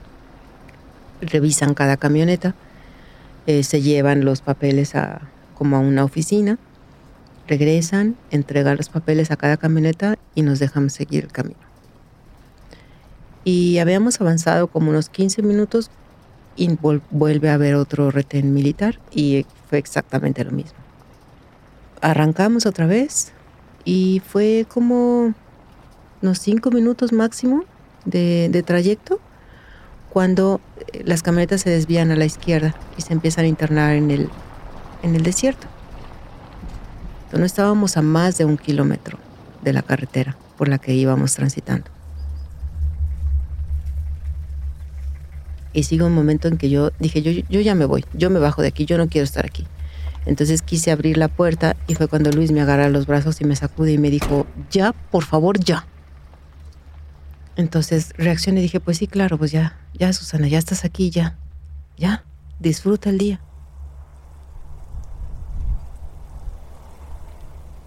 revisan 1.21 1.75
cada 1.75 1.97
camioneta, 1.97 2.55
eh, 3.47 3.63
se 3.63 3.83
llevan 3.83 4.25
los 4.25 4.41
papeles 4.41 4.95
a, 4.95 5.23
como 5.55 5.77
a 5.77 5.81
una 5.81 6.05
oficina, 6.05 6.59
regresan, 7.47 8.17
entregan 8.31 8.77
los 8.77 8.89
papeles 8.89 9.31
a 9.31 9.37
cada 9.37 9.57
camioneta 9.57 10.19
y 10.35 10.43
nos 10.43 10.59
dejan 10.59 10.91
seguir 10.91 11.25
el 11.25 11.33
camino. 11.33 11.61
Y 13.45 13.79
habíamos 13.79 14.21
avanzado 14.21 14.67
como 14.67 14.91
unos 14.91 15.09
15 15.09 15.43
minutos 15.43 15.91
y 16.59 16.77
vuelve 17.11 17.51
a 17.51 17.55
haber 17.55 17.77
otro 17.77 18.11
retén 18.11 18.53
militar 18.53 18.99
y 19.13 19.47
fue 19.71 19.79
exactamente 19.79 20.45
lo 20.45 20.51
mismo. 20.51 20.77
Arrancamos 22.03 22.67
otra 22.67 22.87
vez 22.87 23.33
y 23.85 24.21
fue 24.27 24.67
como 24.69 25.35
unos 26.21 26.39
cinco 26.41 26.71
minutos 26.73 27.13
máximo 27.13 27.65
de, 28.05 28.63
trayecto 28.67 29.21
cuando 30.11 30.61
eh, 30.93 31.03
las 31.05 31.23
camionetas 31.23 31.61
se 31.61 31.71
desvían 31.71 32.11
a 32.11 32.17
la 32.17 32.25
izquierda 32.25 32.75
y 32.97 33.03
se 33.03 33.13
empiezan 33.13 33.45
a 33.45 33.49
internar 33.49 33.95
en 33.95 34.11
el, 34.11 34.29
en 35.03 35.15
el 35.15 35.23
desierto. 35.23 35.69
No 37.33 37.45
estábamos 37.45 37.97
a 37.97 38.03
más 38.03 38.37
de 38.37 38.47
un 38.47 38.57
kilómetro 38.57 39.19
de 39.63 39.73
la 39.73 39.83
carretera 39.83 40.37
por 40.57 40.69
la 40.69 40.79
que 40.79 40.95
íbamos 40.95 41.35
transitando. 41.35 41.98
Y 45.73 45.83
sigo 45.83 46.07
un 46.07 46.15
momento 46.15 46.49
en 46.49 46.57
que 46.57 46.71
yo 46.71 46.93
dije, 46.99 47.23
yo, 47.23 47.31
yo 47.49 47.61
ya 47.61 47.75
me 47.75 47.85
voy, 47.85 48.05
yo 48.15 48.31
me 48.31 48.39
bajo 48.39 48.63
de 48.63 48.69
aquí, 48.69 48.87
yo 48.87 48.99
no 48.99 49.09
quiero 49.09 49.25
estar 49.25 49.45
aquí. 49.45 49.67
Entonces 50.27 50.63
quise 50.63 50.91
abrir 50.91 51.17
la 51.17 51.29
puerta 51.29 51.77
y 51.87 51.95
fue 51.95 52.09
cuando 52.09 52.31
Luis 52.31 52.53
me 52.53 52.61
agarra 52.61 52.89
los 52.89 53.07
brazos 53.07 53.41
y 53.41 53.45
me 53.45 53.57
sacude 53.57 53.93
y 53.93 53.99
me 53.99 54.11
dijo, 54.11 54.47
ya, 54.71 54.93
por 54.93 55.25
favor, 55.25 55.59
ya. 55.59 55.87
Entonces 57.57 58.13
reaccioné 58.17 58.61
y 58.61 58.65
dije, 58.65 58.79
pues 58.79 58.99
sí, 58.99 59.07
claro, 59.07 59.39
pues 59.39 59.51
ya, 59.51 59.79
ya, 59.95 60.13
Susana, 60.13 60.47
ya 60.47 60.59
estás 60.59 60.85
aquí, 60.85 61.11
ya, 61.11 61.39
ya, 61.97 62.25
disfruta 62.61 63.11
el 63.11 63.19
día. 63.19 63.41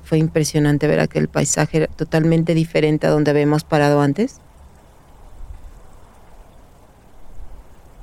Fue 0.04 0.18
impresionante 0.18 0.88
ver 0.88 1.00
aquel 1.00 1.30
paisaje 1.30 1.88
totalmente 1.96 2.54
diferente 2.54 3.08
a 3.08 3.12
donde 3.12 3.32
habíamos 3.32 3.64
parado 3.64 4.02
antes. 4.02 4.42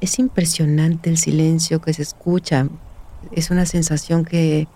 Es 0.01 0.19
impresionante 0.19 1.11
el 1.11 1.19
silencio 1.19 1.81
que 1.81 1.93
se 1.93 2.03
escucha. 2.03 2.69
Es 3.33 3.51
una 3.51 3.67
sensación 3.67 4.25
que, 4.25 4.69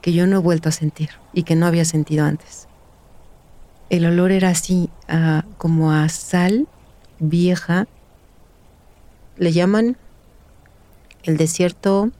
que 0.00 0.12
yo 0.12 0.26
no 0.26 0.36
he 0.36 0.40
vuelto 0.40 0.68
a 0.68 0.72
sentir 0.72 1.10
y 1.32 1.44
que 1.44 1.56
no 1.56 1.66
había 1.66 1.84
sentido 1.84 2.24
antes. 2.24 2.68
El 3.88 4.04
olor 4.04 4.32
era 4.32 4.48
así, 4.48 4.90
como 5.58 5.92
a 5.92 6.08
sal 6.08 6.66
vieja. 7.20 7.86
Le 9.36 9.52
llaman 9.52 9.96
el 11.22 11.36
desierto 11.36 12.10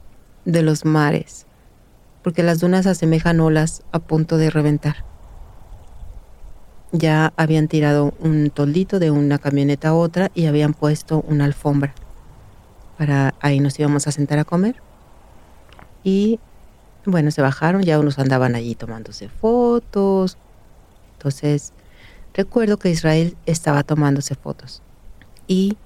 de 0.45 0.61
los 0.61 0.85
mares, 0.85 1.45
porque 2.23 2.43
las 2.43 2.59
dunas 2.59 2.87
asemejan 2.87 3.41
olas 3.41 3.83
a 3.91 3.99
punto 3.99 4.37
de 4.37 4.49
reventar. 4.49 5.03
Ya 6.93 7.33
habían 7.35 7.67
tirado 7.67 8.13
un 8.21 8.49
toldito 8.49 8.99
de 8.99 9.11
una 9.11 9.39
camioneta 9.39 9.89
a 9.89 9.93
otra 9.93 10.31
y 10.33 10.45
habían 10.45 10.73
puesto 10.73 11.21
una 11.27 11.43
alfombra 11.43 11.93
para 12.97 13.35
ahí 13.41 13.59
nos 13.59 13.79
íbamos 13.79 14.07
a 14.07 14.11
sentar 14.11 14.39
a 14.39 14.45
comer. 14.45 14.81
Y 16.03 16.39
bueno, 17.05 17.31
se 17.31 17.41
bajaron, 17.41 17.83
ya 17.83 17.99
unos 17.99 18.19
andaban 18.19 18.55
allí 18.55 18.75
tomándose 18.75 19.29
fotos. 19.29 20.37
Entonces, 21.13 21.73
recuerdo 22.33 22.77
que 22.77 22.89
Israel 22.89 23.37
estaba 23.45 23.83
tomándose 23.83 24.35
fotos. 24.35 24.81
Y 25.47 25.77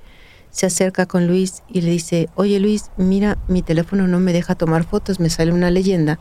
se 0.50 0.66
acerca 0.66 1.06
con 1.06 1.28
Luis 1.28 1.64
y 1.70 1.82
le 1.82 1.92
dice, 1.92 2.30
oye 2.36 2.60
Luis, 2.60 2.92
mira, 2.98 3.38
mi 3.48 3.62
teléfono 3.62 4.08
no 4.08 4.20
me 4.20 4.34
deja 4.34 4.56
tomar 4.56 4.84
fotos, 4.84 5.20
me 5.20 5.30
sale 5.30 5.54
una 5.54 5.72
leyenda 5.72 6.20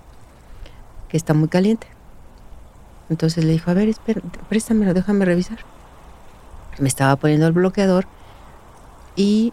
que 1.09 1.17
está 1.17 1.35
muy 1.35 1.49
caliente. 1.49 1.89
Entonces 3.09 3.45
le 3.45 3.53
dijo, 3.53 3.71
a 3.71 3.75
ver, 3.75 3.89
espera, 3.89 4.21
préstamelo, 4.49 4.95
déjame 4.95 5.25
revisar. 5.25 5.59
Me 6.79 6.89
estaba 6.89 7.17
poniendo 7.17 7.47
el 7.49 7.53
bloqueador 7.53 8.07
y 9.17 9.53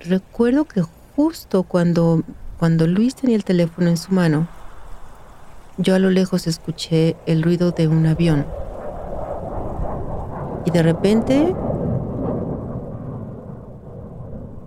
recuerdo 0.00 0.64
que 0.64 0.82
justo 1.16 1.62
cuando, 1.62 2.22
cuando 2.58 2.86
Luis 2.86 3.14
tenía 3.14 3.36
el 3.36 3.44
teléfono 3.44 3.88
en 3.88 3.96
su 3.96 4.12
mano, 4.12 4.48
yo 5.76 5.94
a 5.94 5.98
lo 5.98 6.10
lejos 6.10 6.46
escuché 6.46 7.16
el 7.26 7.42
ruido 7.42 7.72
de 7.72 7.88
un 7.88 8.06
avión. 8.06 8.46
Y 10.64 10.70
de 10.70 10.82
repente, 10.82 11.54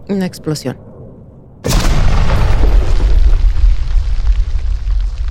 una 0.09 0.25
explosión. 0.25 0.77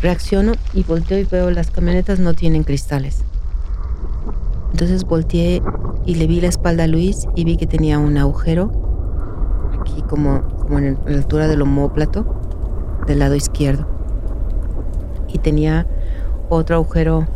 Reacciono 0.00 0.52
y 0.72 0.82
volteo 0.82 1.18
y 1.18 1.24
veo 1.24 1.50
las 1.50 1.70
camionetas 1.70 2.18
no 2.18 2.34
tienen 2.34 2.64
cristales. 2.64 3.24
Entonces 4.72 5.04
volteé 5.04 5.62
y 6.06 6.16
le 6.16 6.26
vi 6.26 6.40
la 6.40 6.48
espalda 6.48 6.84
a 6.84 6.86
Luis 6.88 7.28
y 7.36 7.44
vi 7.44 7.56
que 7.56 7.68
tenía 7.68 7.98
un 7.98 8.18
agujero 8.18 8.91
aquí 9.82 10.02
como, 10.02 10.42
en 10.78 10.98
la 11.06 11.18
altura 11.18 11.48
del 11.48 11.62
homóplato 11.62 12.24
del 13.06 13.18
lado 13.18 13.34
izquierdo. 13.34 13.86
Y 15.28 15.38
tenía 15.38 15.86
otro 16.48 16.76
agujero 16.76 17.26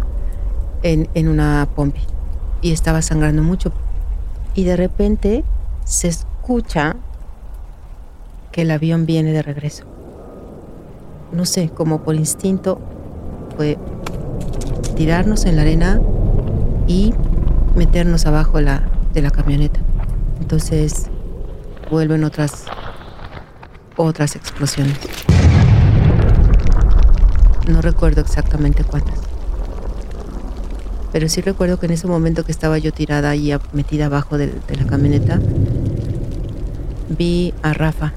en, 0.83 1.09
en 1.15 1.29
una 1.29 1.69
pompi 1.75 2.01
y 2.63 2.73
estaba 2.73 3.03
sangrando 3.03 3.43
mucho. 3.43 3.73
Y 4.55 4.65
de 4.65 4.77
repente 4.77 5.45
se 5.85 6.09
escucha 6.09 6.97
que 8.53 8.63
el 8.63 8.71
avión 8.71 9.07
viene 9.07 9.33
de 9.33 9.43
regreso. 9.43 9.85
No 11.33 11.45
sé, 11.45 11.69
como 11.71 12.03
por 12.03 12.15
instinto 12.15 12.81
fue 13.57 13.79
tirarnos 14.95 15.45
en 15.45 15.57
la 15.57 15.63
arena 15.63 16.01
y 16.87 17.13
meternos 17.75 18.27
abajo 18.27 18.61
la, 18.61 18.89
de 19.13 19.23
la 19.23 19.31
camioneta. 19.31 19.81
Entonces 20.41 21.11
vuelven 21.91 22.25
otras 22.25 22.65
otras 23.97 24.37
explosiones. 24.37 24.99
No 27.69 27.81
recuerdo 27.83 28.21
exactamente 28.21 28.85
cuántas. 28.85 29.19
Pero 31.13 31.29
sí 31.29 31.41
recuerdo 31.41 31.79
que 31.79 31.87
en 31.87 31.93
ese 31.93 32.07
momento 32.07 32.45
que 32.45 32.53
estaba 32.53 32.79
yo 32.79 32.93
tirada 32.93 33.31
ahí 33.31 33.53
metida 33.73 34.07
abajo 34.07 34.39
de, 34.39 34.49
de 34.49 34.77
la 34.77 34.87
camioneta, 34.87 35.41
vi 37.09 37.55
a 37.63 37.73
Rafa. 37.73 38.13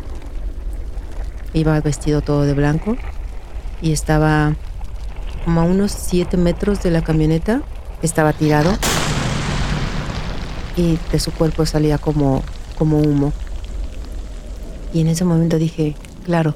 Iba 1.53 1.79
vestido 1.81 2.21
todo 2.21 2.43
de 2.43 2.53
blanco 2.53 2.97
y 3.81 3.91
estaba 3.91 4.53
como 5.45 5.61
a 5.61 5.63
unos 5.63 5.91
7 5.91 6.37
metros 6.37 6.83
de 6.83 6.91
la 6.91 7.03
camioneta. 7.03 7.61
Estaba 8.01 8.33
tirado 8.33 8.71
y 10.75 10.97
de 11.11 11.19
su 11.19 11.31
cuerpo 11.31 11.65
salía 11.65 11.97
como, 11.97 12.43
como 12.77 12.99
humo. 12.99 13.33
Y 14.93 15.01
en 15.01 15.07
ese 15.07 15.25
momento 15.25 15.57
dije, 15.57 15.95
claro, 16.25 16.55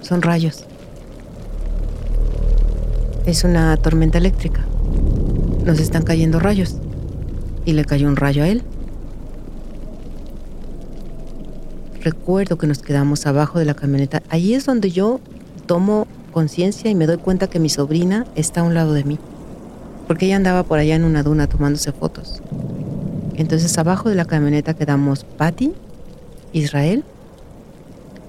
son 0.00 0.22
rayos. 0.22 0.64
Es 3.26 3.44
una 3.44 3.76
tormenta 3.76 4.18
eléctrica. 4.18 4.64
Nos 5.64 5.78
están 5.78 6.02
cayendo 6.02 6.40
rayos. 6.40 6.76
Y 7.64 7.74
le 7.74 7.84
cayó 7.84 8.08
un 8.08 8.16
rayo 8.16 8.42
a 8.42 8.48
él. 8.48 8.62
Recuerdo 12.02 12.56
que 12.56 12.66
nos 12.66 12.78
quedamos 12.78 13.26
abajo 13.26 13.58
de 13.58 13.66
la 13.66 13.74
camioneta. 13.74 14.22
Allí 14.30 14.54
es 14.54 14.64
donde 14.64 14.90
yo 14.90 15.20
tomo 15.66 16.06
conciencia 16.32 16.90
y 16.90 16.94
me 16.94 17.06
doy 17.06 17.18
cuenta 17.18 17.48
que 17.48 17.58
mi 17.58 17.68
sobrina 17.68 18.26
está 18.34 18.62
a 18.62 18.64
un 18.64 18.72
lado 18.72 18.94
de 18.94 19.04
mí. 19.04 19.18
Porque 20.06 20.26
ella 20.26 20.36
andaba 20.36 20.62
por 20.62 20.78
allá 20.78 20.96
en 20.96 21.04
una 21.04 21.22
duna 21.22 21.46
tomándose 21.46 21.92
fotos. 21.92 22.42
Entonces 23.36 23.76
abajo 23.76 24.08
de 24.08 24.14
la 24.14 24.24
camioneta 24.24 24.74
quedamos 24.74 25.24
Patty, 25.24 25.72
Israel, 26.52 27.04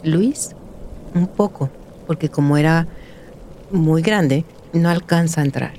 Luis, 0.04 0.56
un 1.14 1.28
poco, 1.28 1.70
porque 2.08 2.30
como 2.30 2.58
era 2.58 2.88
muy 3.72 4.02
grande, 4.02 4.46
no 4.74 4.90
alcanza 4.90 5.42
a 5.42 5.46
entrar. 5.46 5.74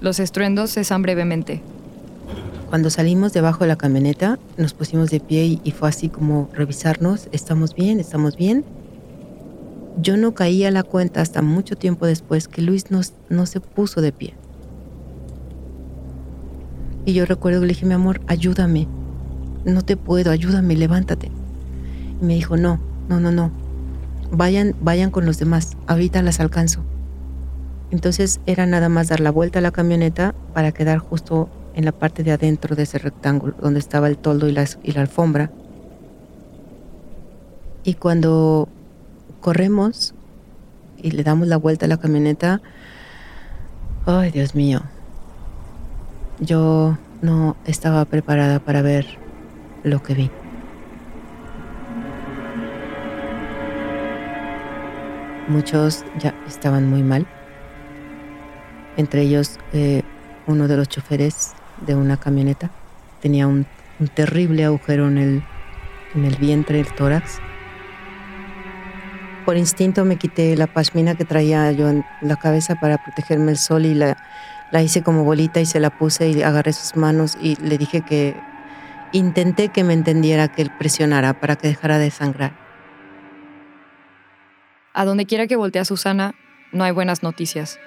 Los 0.00 0.20
estruendos 0.20 0.72
cesan 0.72 1.02
brevemente. 1.02 1.62
Cuando 2.68 2.90
salimos 2.90 3.32
debajo 3.32 3.64
de 3.64 3.68
la 3.68 3.76
camioneta, 3.76 4.38
nos 4.56 4.74
pusimos 4.74 5.10
de 5.10 5.20
pie 5.20 5.60
y, 5.62 5.70
fue 5.70 5.88
así 5.88 6.08
como 6.08 6.48
revisarnos, 6.52 7.28
estamos 7.32 7.74
bien, 7.74 8.00
estamos 8.00 8.36
bien. 8.36 8.64
Yo 10.00 10.16
no 10.16 10.34
caí 10.34 10.64
a 10.64 10.70
la 10.70 10.82
cuenta 10.82 11.20
hasta 11.20 11.40
mucho 11.40 11.76
tiempo 11.76 12.06
después 12.06 12.48
que 12.48 12.62
Luis 12.62 12.86
no 12.90 13.46
se 13.46 13.60
puso 13.60 14.00
de 14.00 14.12
pie. 14.12 14.34
Y 17.06 17.12
yo 17.12 17.26
recuerdo 17.26 17.60
que 17.60 17.66
le 17.66 17.72
dije, 17.74 17.86
mi 17.86 17.94
amor, 17.94 18.20
ayúdame. 18.26 18.88
No 19.64 19.82
te 19.82 19.96
puedo, 19.96 20.30
ayúdame, 20.30 20.76
levántate. 20.76 21.30
Y 22.20 22.24
me 22.24 22.34
dijo, 22.34 22.56
no, 22.56 22.80
no, 23.08 23.20
no, 23.20 23.32
no. 23.32 23.50
Vayan, 24.30 24.74
vayan 24.80 25.10
con 25.10 25.26
los 25.26 25.38
demás. 25.38 25.76
Ahorita 25.86 26.22
las 26.22 26.40
alcanzo. 26.40 26.82
Entonces 27.90 28.40
era 28.46 28.66
nada 28.66 28.88
más 28.88 29.08
dar 29.08 29.20
la 29.20 29.30
vuelta 29.30 29.60
a 29.60 29.62
la 29.62 29.70
camioneta 29.70 30.34
para 30.52 30.72
quedar 30.72 30.98
justo 30.98 31.48
en 31.74 31.84
la 31.84 31.92
parte 31.92 32.22
de 32.22 32.32
adentro 32.32 32.76
de 32.76 32.84
ese 32.84 32.98
rectángulo 32.98 33.54
donde 33.60 33.80
estaba 33.80 34.08
el 34.08 34.18
toldo 34.18 34.48
y 34.48 34.52
la, 34.52 34.66
y 34.82 34.92
la 34.92 35.02
alfombra. 35.02 35.50
Y 37.84 37.94
cuando 37.94 38.68
corremos 39.40 40.14
y 40.96 41.10
le 41.10 41.22
damos 41.22 41.48
la 41.48 41.56
vuelta 41.56 41.86
a 41.86 41.88
la 41.88 41.98
camioneta, 41.98 42.62
ay 44.06 44.30
Dios 44.30 44.54
mío, 44.54 44.82
yo 46.40 46.96
no 47.20 47.56
estaba 47.66 48.04
preparada 48.06 48.58
para 48.58 48.82
ver 48.82 49.18
lo 49.84 50.02
que 50.02 50.14
vi. 50.14 50.30
Muchos 55.46 56.04
ya 56.18 56.34
estaban 56.48 56.88
muy 56.88 57.02
mal, 57.02 57.26
entre 58.96 59.22
ellos 59.22 59.58
eh, 59.72 60.02
uno 60.46 60.66
de 60.68 60.76
los 60.76 60.88
choferes 60.88 61.52
de 61.86 61.94
una 61.94 62.16
camioneta. 62.16 62.70
Tenía 63.20 63.46
un, 63.46 63.66
terrible 64.14 64.64
agujero 64.64 65.06
en 65.08 65.18
el, 65.18 65.44
en 66.14 66.24
el 66.24 66.36
vientre, 66.36 66.80
el 66.80 66.92
tórax. 66.94 67.38
Por 69.44 69.56
instinto 69.56 70.04
me 70.04 70.16
quité 70.16 70.56
la 70.56 70.66
pashmina 70.66 71.14
que 71.14 71.24
traía 71.24 71.70
yo 71.72 71.88
en 71.90 72.04
la 72.22 72.36
cabeza 72.36 72.74
para 72.74 72.98
protegerme 72.98 73.52
el 73.52 73.58
sol 73.58 73.84
y 73.84 73.94
la, 73.94 74.16
la 74.72 74.82
hice 74.82 75.02
como 75.02 75.24
bolita 75.24 75.60
y 75.60 75.66
se 75.66 75.78
la 75.78 75.90
puse 75.90 76.30
y 76.30 76.42
agarré 76.42 76.72
sus 76.72 76.96
manos 76.96 77.36
y 77.40 77.56
le 77.56 77.78
dije 77.78 78.00
que 78.00 78.34
intenté 79.14 79.68
que 79.68 79.84
me 79.84 79.94
entendiera 79.94 80.48
que 80.48 80.60
él 80.60 80.72
presionara 80.76 81.40
para 81.40 81.54
que 81.56 81.68
dejara 81.68 81.98
de 81.98 82.10
sangrar. 82.10 82.52
A 84.92 85.04
donde 85.04 85.24
quiera 85.24 85.46
que 85.46 85.56
voltea 85.56 85.84
Susana, 85.84 86.34
no 86.72 86.82
hay 86.82 86.90
buenas 86.90 87.22
noticias. 87.22 87.78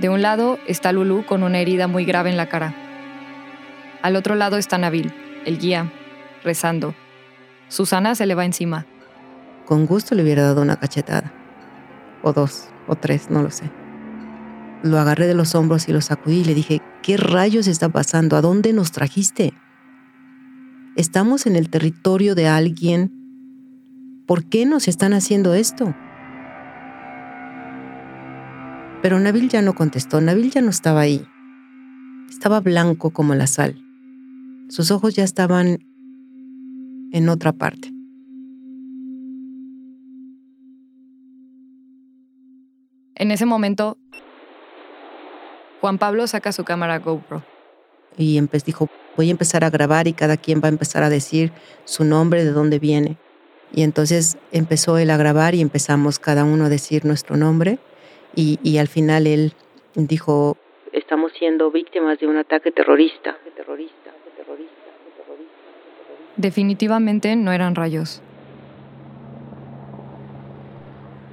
De 0.00 0.08
un 0.08 0.20
lado 0.20 0.58
está 0.66 0.92
Lulu 0.92 1.24
con 1.24 1.44
una 1.44 1.58
herida 1.60 1.86
muy 1.86 2.04
grave 2.04 2.30
en 2.30 2.36
la 2.36 2.48
cara. 2.48 2.74
Al 4.02 4.16
otro 4.16 4.34
lado 4.34 4.56
está 4.56 4.76
Nabil, 4.76 5.12
el 5.46 5.58
guía, 5.58 5.92
rezando. 6.42 6.94
Susana 7.68 8.16
se 8.16 8.26
le 8.26 8.34
va 8.34 8.44
encima. 8.44 8.86
Con 9.66 9.86
gusto 9.86 10.16
le 10.16 10.24
hubiera 10.24 10.42
dado 10.42 10.62
una 10.62 10.76
cachetada. 10.76 11.32
O 12.22 12.32
dos, 12.32 12.68
o 12.88 12.96
tres, 12.96 13.30
no 13.30 13.42
lo 13.42 13.52
sé. 13.52 13.70
Lo 14.82 14.98
agarré 14.98 15.28
de 15.28 15.34
los 15.34 15.54
hombros 15.54 15.88
y 15.88 15.92
lo 15.92 16.00
sacudí 16.00 16.40
y 16.40 16.44
le 16.44 16.54
dije, 16.54 16.80
¿qué 17.02 17.16
rayos 17.16 17.68
está 17.68 17.88
pasando? 17.88 18.36
¿A 18.36 18.40
dónde 18.40 18.72
nos 18.72 18.90
trajiste? 18.90 19.54
Estamos 20.98 21.46
en 21.46 21.54
el 21.54 21.70
territorio 21.70 22.34
de 22.34 22.48
alguien. 22.48 23.12
¿Por 24.26 24.46
qué 24.46 24.66
nos 24.66 24.88
están 24.88 25.12
haciendo 25.12 25.54
esto? 25.54 25.94
Pero 29.00 29.20
Nabil 29.20 29.48
ya 29.48 29.62
no 29.62 29.76
contestó, 29.76 30.20
Nabil 30.20 30.50
ya 30.50 30.60
no 30.60 30.70
estaba 30.70 31.02
ahí. 31.02 31.24
Estaba 32.28 32.58
blanco 32.58 33.10
como 33.10 33.36
la 33.36 33.46
sal. 33.46 33.80
Sus 34.70 34.90
ojos 34.90 35.14
ya 35.14 35.22
estaban 35.22 35.78
en 37.12 37.28
otra 37.28 37.52
parte. 37.52 37.92
En 43.14 43.30
ese 43.30 43.46
momento, 43.46 43.98
Juan 45.80 45.98
Pablo 45.98 46.26
saca 46.26 46.50
su 46.50 46.64
cámara 46.64 46.98
GoPro. 46.98 47.44
Y 48.18 48.40
dijo, 48.66 48.88
voy 49.16 49.28
a 49.28 49.30
empezar 49.30 49.64
a 49.64 49.70
grabar 49.70 50.08
y 50.08 50.12
cada 50.12 50.36
quien 50.36 50.60
va 50.60 50.66
a 50.66 50.70
empezar 50.70 51.04
a 51.04 51.08
decir 51.08 51.52
su 51.84 52.04
nombre, 52.04 52.44
de 52.44 52.50
dónde 52.50 52.78
viene. 52.78 53.16
Y 53.72 53.82
entonces 53.82 54.36
empezó 54.50 54.98
él 54.98 55.10
a 55.10 55.16
grabar 55.16 55.54
y 55.54 55.60
empezamos 55.60 56.18
cada 56.18 56.44
uno 56.44 56.64
a 56.64 56.68
decir 56.68 57.04
nuestro 57.04 57.36
nombre 57.36 57.78
y, 58.34 58.78
al 58.78 58.88
final 58.88 59.26
él 59.26 59.52
dijo, 59.94 60.56
estamos 60.92 61.32
siendo 61.38 61.70
víctimas 61.70 62.18
de 62.18 62.26
un 62.26 62.36
ataque 62.36 62.70
terrorista. 62.70 63.36
Definitivamente 66.36 67.34
no 67.34 67.52
eran 67.52 67.74
rayos. 67.74 68.22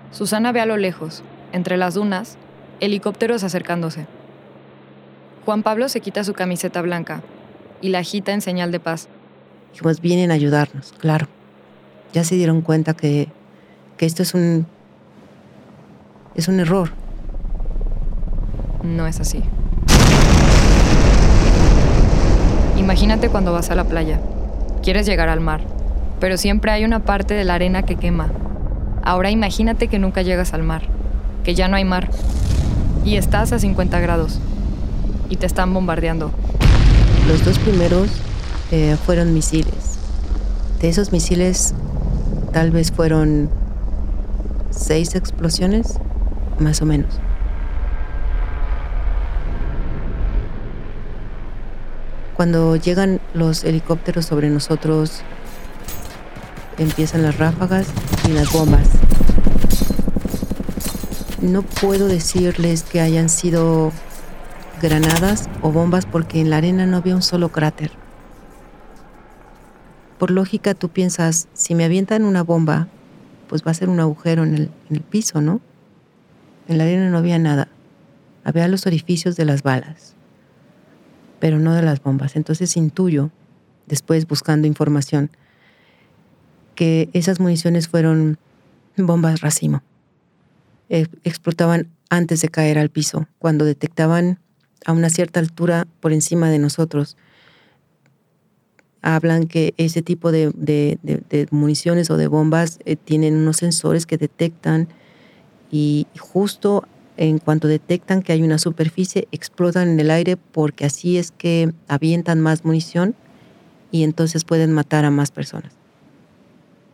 Susana 0.09 0.51
ve 0.51 0.61
a 0.61 0.65
lo 0.65 0.77
lejos, 0.77 1.23
entre 1.51 1.77
las 1.77 1.93
dunas, 1.93 2.39
helicópteros 2.79 3.43
acercándose. 3.43 4.07
Juan 5.45 5.61
Pablo 5.61 5.89
se 5.89 6.01
quita 6.01 6.23
su 6.23 6.33
camiseta 6.33 6.81
blanca 6.81 7.21
y 7.79 7.89
la 7.89 7.99
agita 7.99 8.33
en 8.33 8.41
señal 8.41 8.71
de 8.71 8.79
paz. 8.79 9.07
Dijimos, 9.71 10.01
vienen 10.01 10.31
a 10.31 10.33
ayudarnos, 10.33 10.93
claro. 10.97 11.27
Ya 12.13 12.23
se 12.23 12.35
dieron 12.35 12.61
cuenta 12.61 12.95
que, 12.95 13.27
que 13.97 14.07
esto 14.07 14.23
es 14.23 14.33
un 14.33 14.65
es 16.33 16.47
un 16.47 16.59
error. 16.59 16.89
No 18.83 19.05
es 19.05 19.19
así. 19.19 19.43
Imagínate 22.77 23.29
cuando 23.29 23.53
vas 23.53 23.69
a 23.69 23.75
la 23.75 23.83
playa. 23.83 24.19
Quieres 24.81 25.05
llegar 25.05 25.29
al 25.29 25.41
mar, 25.41 25.61
pero 26.19 26.37
siempre 26.37 26.71
hay 26.71 26.85
una 26.85 27.05
parte 27.05 27.35
de 27.35 27.43
la 27.43 27.53
arena 27.53 27.83
que 27.83 27.95
quema. 27.95 28.31
Ahora 29.03 29.29
imagínate 29.29 29.87
que 29.87 29.99
nunca 29.99 30.23
llegas 30.23 30.53
al 30.53 30.63
mar, 30.63 30.83
que 31.43 31.53
ya 31.53 31.67
no 31.67 31.75
hay 31.75 31.85
mar, 31.85 32.09
y 33.03 33.17
estás 33.17 33.53
a 33.53 33.59
50 33.59 33.99
grados, 33.99 34.39
y 35.29 35.37
te 35.37 35.45
están 35.45 35.73
bombardeando. 35.73 36.31
Los 37.27 37.43
dos 37.43 37.57
primeros 37.59 38.09
eh, 38.71 38.97
fueron 39.05 39.33
misiles. 39.33 39.97
De 40.81 40.89
esos 40.89 41.11
misiles, 41.11 41.73
tal 42.53 42.71
vez 42.71 42.91
fueron 42.91 43.49
seis 44.69 45.15
explosiones 45.15 45.99
más 46.59 46.81
o 46.81 46.85
menos. 46.85 47.19
Cuando 52.35 52.75
llegan 52.75 53.21
los 53.33 53.63
helicópteros 53.63 54.25
sobre 54.25 54.49
nosotros, 54.49 55.21
empiezan 56.77 57.23
las 57.23 57.37
ráfagas 57.37 57.87
y 58.27 58.31
las 58.31 58.51
bombas. 58.51 58.87
No 61.41 61.61
puedo 61.61 62.07
decirles 62.07 62.83
que 62.83 62.99
hayan 62.99 63.29
sido 63.29 63.93
granadas 64.85 65.49
o 65.63 65.71
bombas 65.71 66.05
porque 66.05 66.39
en 66.39 66.51
la 66.51 66.57
arena 66.57 66.85
no 66.85 66.97
había 66.97 67.15
un 67.15 67.23
solo 67.23 67.49
cráter. 67.49 67.91
Por 70.19 70.29
lógica 70.29 70.75
tú 70.75 70.89
piensas, 70.89 71.47
si 71.55 71.73
me 71.73 71.85
avientan 71.85 72.23
una 72.23 72.43
bomba, 72.43 72.87
pues 73.49 73.65
va 73.65 73.71
a 73.71 73.73
ser 73.73 73.89
un 73.89 73.99
agujero 73.99 74.43
en 74.43 74.53
el, 74.53 74.71
en 74.91 74.97
el 74.97 75.01
piso, 75.01 75.41
¿no? 75.41 75.59
En 76.67 76.77
la 76.77 76.83
arena 76.83 77.09
no 77.09 77.17
había 77.17 77.39
nada. 77.39 77.67
Había 78.43 78.67
los 78.67 78.85
orificios 78.85 79.35
de 79.35 79.45
las 79.45 79.63
balas, 79.63 80.13
pero 81.39 81.57
no 81.57 81.73
de 81.73 81.81
las 81.81 82.03
bombas. 82.03 82.35
Entonces 82.35 82.77
intuyo 82.77 83.31
después 83.87 84.27
buscando 84.27 84.67
información, 84.67 85.31
que 86.75 87.09
esas 87.13 87.39
municiones 87.39 87.87
fueron 87.87 88.37
bombas 88.97 89.41
racimo. 89.41 89.81
Eh, 90.89 91.07
explotaban 91.23 91.87
antes 92.11 92.41
de 92.41 92.49
caer 92.49 92.77
al 92.77 92.89
piso, 92.89 93.27
cuando 93.39 93.65
detectaban 93.65 94.39
a 94.85 94.91
una 94.91 95.09
cierta 95.09 95.39
altura 95.39 95.87
por 95.99 96.13
encima 96.13 96.49
de 96.49 96.59
nosotros. 96.59 97.17
Hablan 99.01 99.47
que 99.47 99.73
ese 99.77 100.01
tipo 100.01 100.31
de, 100.31 100.51
municiones 101.51 102.09
o 102.09 102.17
de 102.17 102.27
bombas 102.27 102.79
eh, 102.85 102.95
tienen 102.95 103.35
unos 103.35 103.57
sensores 103.57 104.05
que 104.05 104.17
detectan 104.17 104.87
y 105.71 106.07
justo 106.17 106.87
en 107.17 107.39
cuanto 107.39 107.67
detectan 107.67 108.21
que 108.21 108.33
hay 108.33 108.43
una 108.43 108.57
superficie, 108.57 109.27
explotan 109.31 109.89
en 109.89 109.99
el 109.99 110.11
aire 110.11 110.37
porque 110.37 110.85
así 110.85 111.17
es 111.17 111.31
que 111.31 111.71
avientan 111.87 112.41
más 112.41 112.65
munición 112.65 113.15
y 113.91 114.03
entonces 114.03 114.43
pueden 114.43 114.71
matar 114.73 115.05
a 115.05 115.11
más 115.11 115.31
personas. 115.31 115.73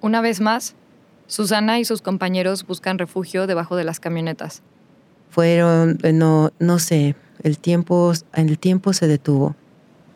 Una 0.01 0.21
vez 0.21 0.41
más, 0.41 0.75
Susana 1.27 1.79
y 1.79 1.85
sus 1.85 2.01
compañeros 2.01 2.65
buscan 2.67 2.97
refugio 2.97 3.47
debajo 3.47 3.75
de 3.75 3.83
las 3.83 3.99
camionetas. 3.99 4.61
Fueron, 5.29 5.97
eh, 6.03 6.11
no, 6.11 6.51
no 6.59 6.77
sé, 6.77 7.15
el 7.43 7.57
tiempo, 7.57 8.13
el 8.33 8.57
tiempo 8.57 8.93
se 8.93 9.07
detuvo. 9.07 9.55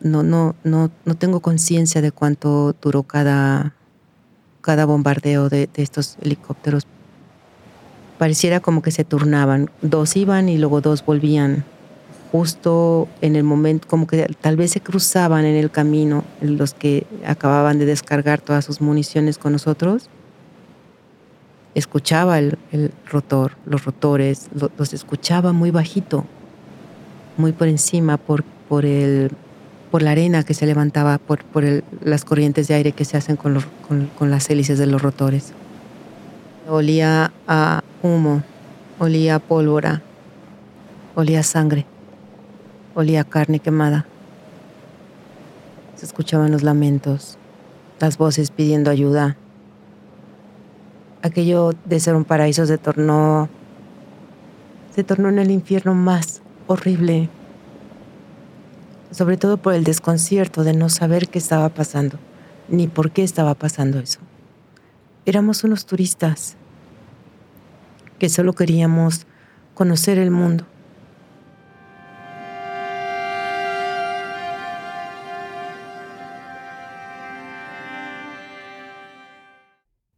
No, 0.00 0.22
no, 0.22 0.54
no, 0.64 0.90
no 1.04 1.14
tengo 1.14 1.40
conciencia 1.40 2.00
de 2.02 2.12
cuánto 2.12 2.74
duró 2.80 3.02
cada, 3.02 3.74
cada 4.60 4.84
bombardeo 4.84 5.48
de, 5.48 5.68
de 5.72 5.82
estos 5.82 6.16
helicópteros. 6.20 6.86
Pareciera 8.18 8.60
como 8.60 8.82
que 8.82 8.90
se 8.90 9.04
turnaban. 9.04 9.70
Dos 9.82 10.16
iban 10.16 10.48
y 10.48 10.58
luego 10.58 10.80
dos 10.80 11.04
volvían. 11.04 11.64
Justo 12.32 13.08
en 13.20 13.36
el 13.36 13.44
momento, 13.44 13.88
como 13.88 14.06
que 14.06 14.26
tal 14.40 14.56
vez 14.56 14.72
se 14.72 14.80
cruzaban 14.80 15.44
en 15.44 15.54
el 15.54 15.70
camino 15.70 16.24
los 16.40 16.74
que 16.74 17.06
acababan 17.26 17.78
de 17.78 17.86
descargar 17.86 18.40
todas 18.40 18.64
sus 18.64 18.80
municiones 18.80 19.38
con 19.38 19.52
nosotros 19.52 20.10
escuchaba 21.76 22.38
el, 22.38 22.58
rotor, 23.04 23.52
los 23.66 23.84
rotores, 23.84 24.48
los 24.78 24.94
escuchaba 24.94 25.52
muy 25.52 25.70
bajito, 25.70 26.24
muy 27.36 27.52
por 27.52 27.68
encima, 27.68 28.16
por, 28.16 28.44
por, 28.68 28.84
el, 28.84 29.30
por 29.90 30.02
la 30.02 30.12
arena 30.12 30.42
que 30.42 30.54
se 30.54 30.66
levantaba, 30.66 31.18
por, 31.18 31.44
por 31.44 31.64
las 32.02 32.24
corrientes 32.24 32.68
de 32.68 32.74
aire 32.74 32.92
que 32.92 33.04
se 33.04 33.16
hacen 33.16 33.36
con, 33.36 33.58
con, 34.18 34.30
las 34.30 34.48
hélices 34.50 34.78
de 34.78 34.86
los 34.86 35.02
rotores. 35.02 35.52
Olía 36.68 37.32
a 37.46 37.82
humo, 38.02 38.42
olía 38.98 39.36
a 39.36 39.38
pólvora, 39.38 40.02
olía 41.14 41.40
a 41.40 41.44
sangre, 41.44 41.86
olía 42.94 43.22
a 43.22 43.24
carne 43.24 43.60
quemada. 43.60 44.06
Se 45.96 46.06
escuchaban 46.06 46.50
los 46.50 46.62
lamentos, 46.62 47.38
las 48.00 48.18
voces 48.18 48.50
pidiendo 48.50 48.90
ayuda 48.90 49.36
aquello 51.26 51.72
de 51.84 52.00
ser 52.00 52.14
un 52.14 52.24
paraíso 52.24 52.66
se 52.66 52.78
tornó 52.78 53.48
se 54.94 55.04
tornó 55.04 55.28
en 55.28 55.38
el 55.38 55.50
infierno 55.50 55.94
más 55.94 56.40
horrible, 56.66 57.28
sobre 59.10 59.36
todo 59.36 59.56
por 59.56 59.74
el 59.74 59.84
desconcierto 59.84 60.64
de 60.64 60.72
no 60.72 60.88
saber 60.88 61.28
qué 61.28 61.38
estaba 61.38 61.68
pasando, 61.68 62.18
ni 62.68 62.88
por 62.88 63.10
qué 63.10 63.22
estaba 63.22 63.54
pasando 63.54 63.98
eso. 63.98 64.20
Éramos 65.24 65.64
unos 65.64 65.86
turistas 65.86 66.56
que 68.18 68.28
solo 68.28 68.52
queríamos 68.54 69.26
conocer 69.74 70.18
el 70.18 70.30
mundo. 70.30 70.66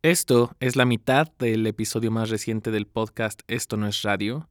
Esto 0.03 0.57
es 0.61 0.77
la 0.77 0.85
mitad 0.85 1.29
del 1.39 1.67
episodio 1.67 2.11
más 2.11 2.31
reciente 2.31 2.71
del 2.71 2.87
podcast 2.87 3.43
Esto 3.49 3.77
no 3.77 3.89
es 3.89 4.03
radio. 4.03 4.49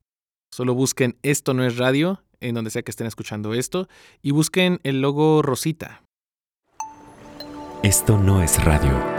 Solo 0.57 0.73
busquen 0.73 1.19
Esto 1.21 1.53
no 1.53 1.63
es 1.63 1.77
radio 1.77 2.23
en 2.39 2.55
donde 2.55 2.71
sea 2.71 2.81
que 2.81 2.89
estén 2.89 3.05
escuchando 3.05 3.53
esto 3.53 3.87
y 4.23 4.31
busquen 4.31 4.79
el 4.81 5.01
logo 5.01 5.43
Rosita. 5.43 6.01
Esto 7.83 8.17
no 8.17 8.41
es 8.41 8.63
radio. 8.65 9.16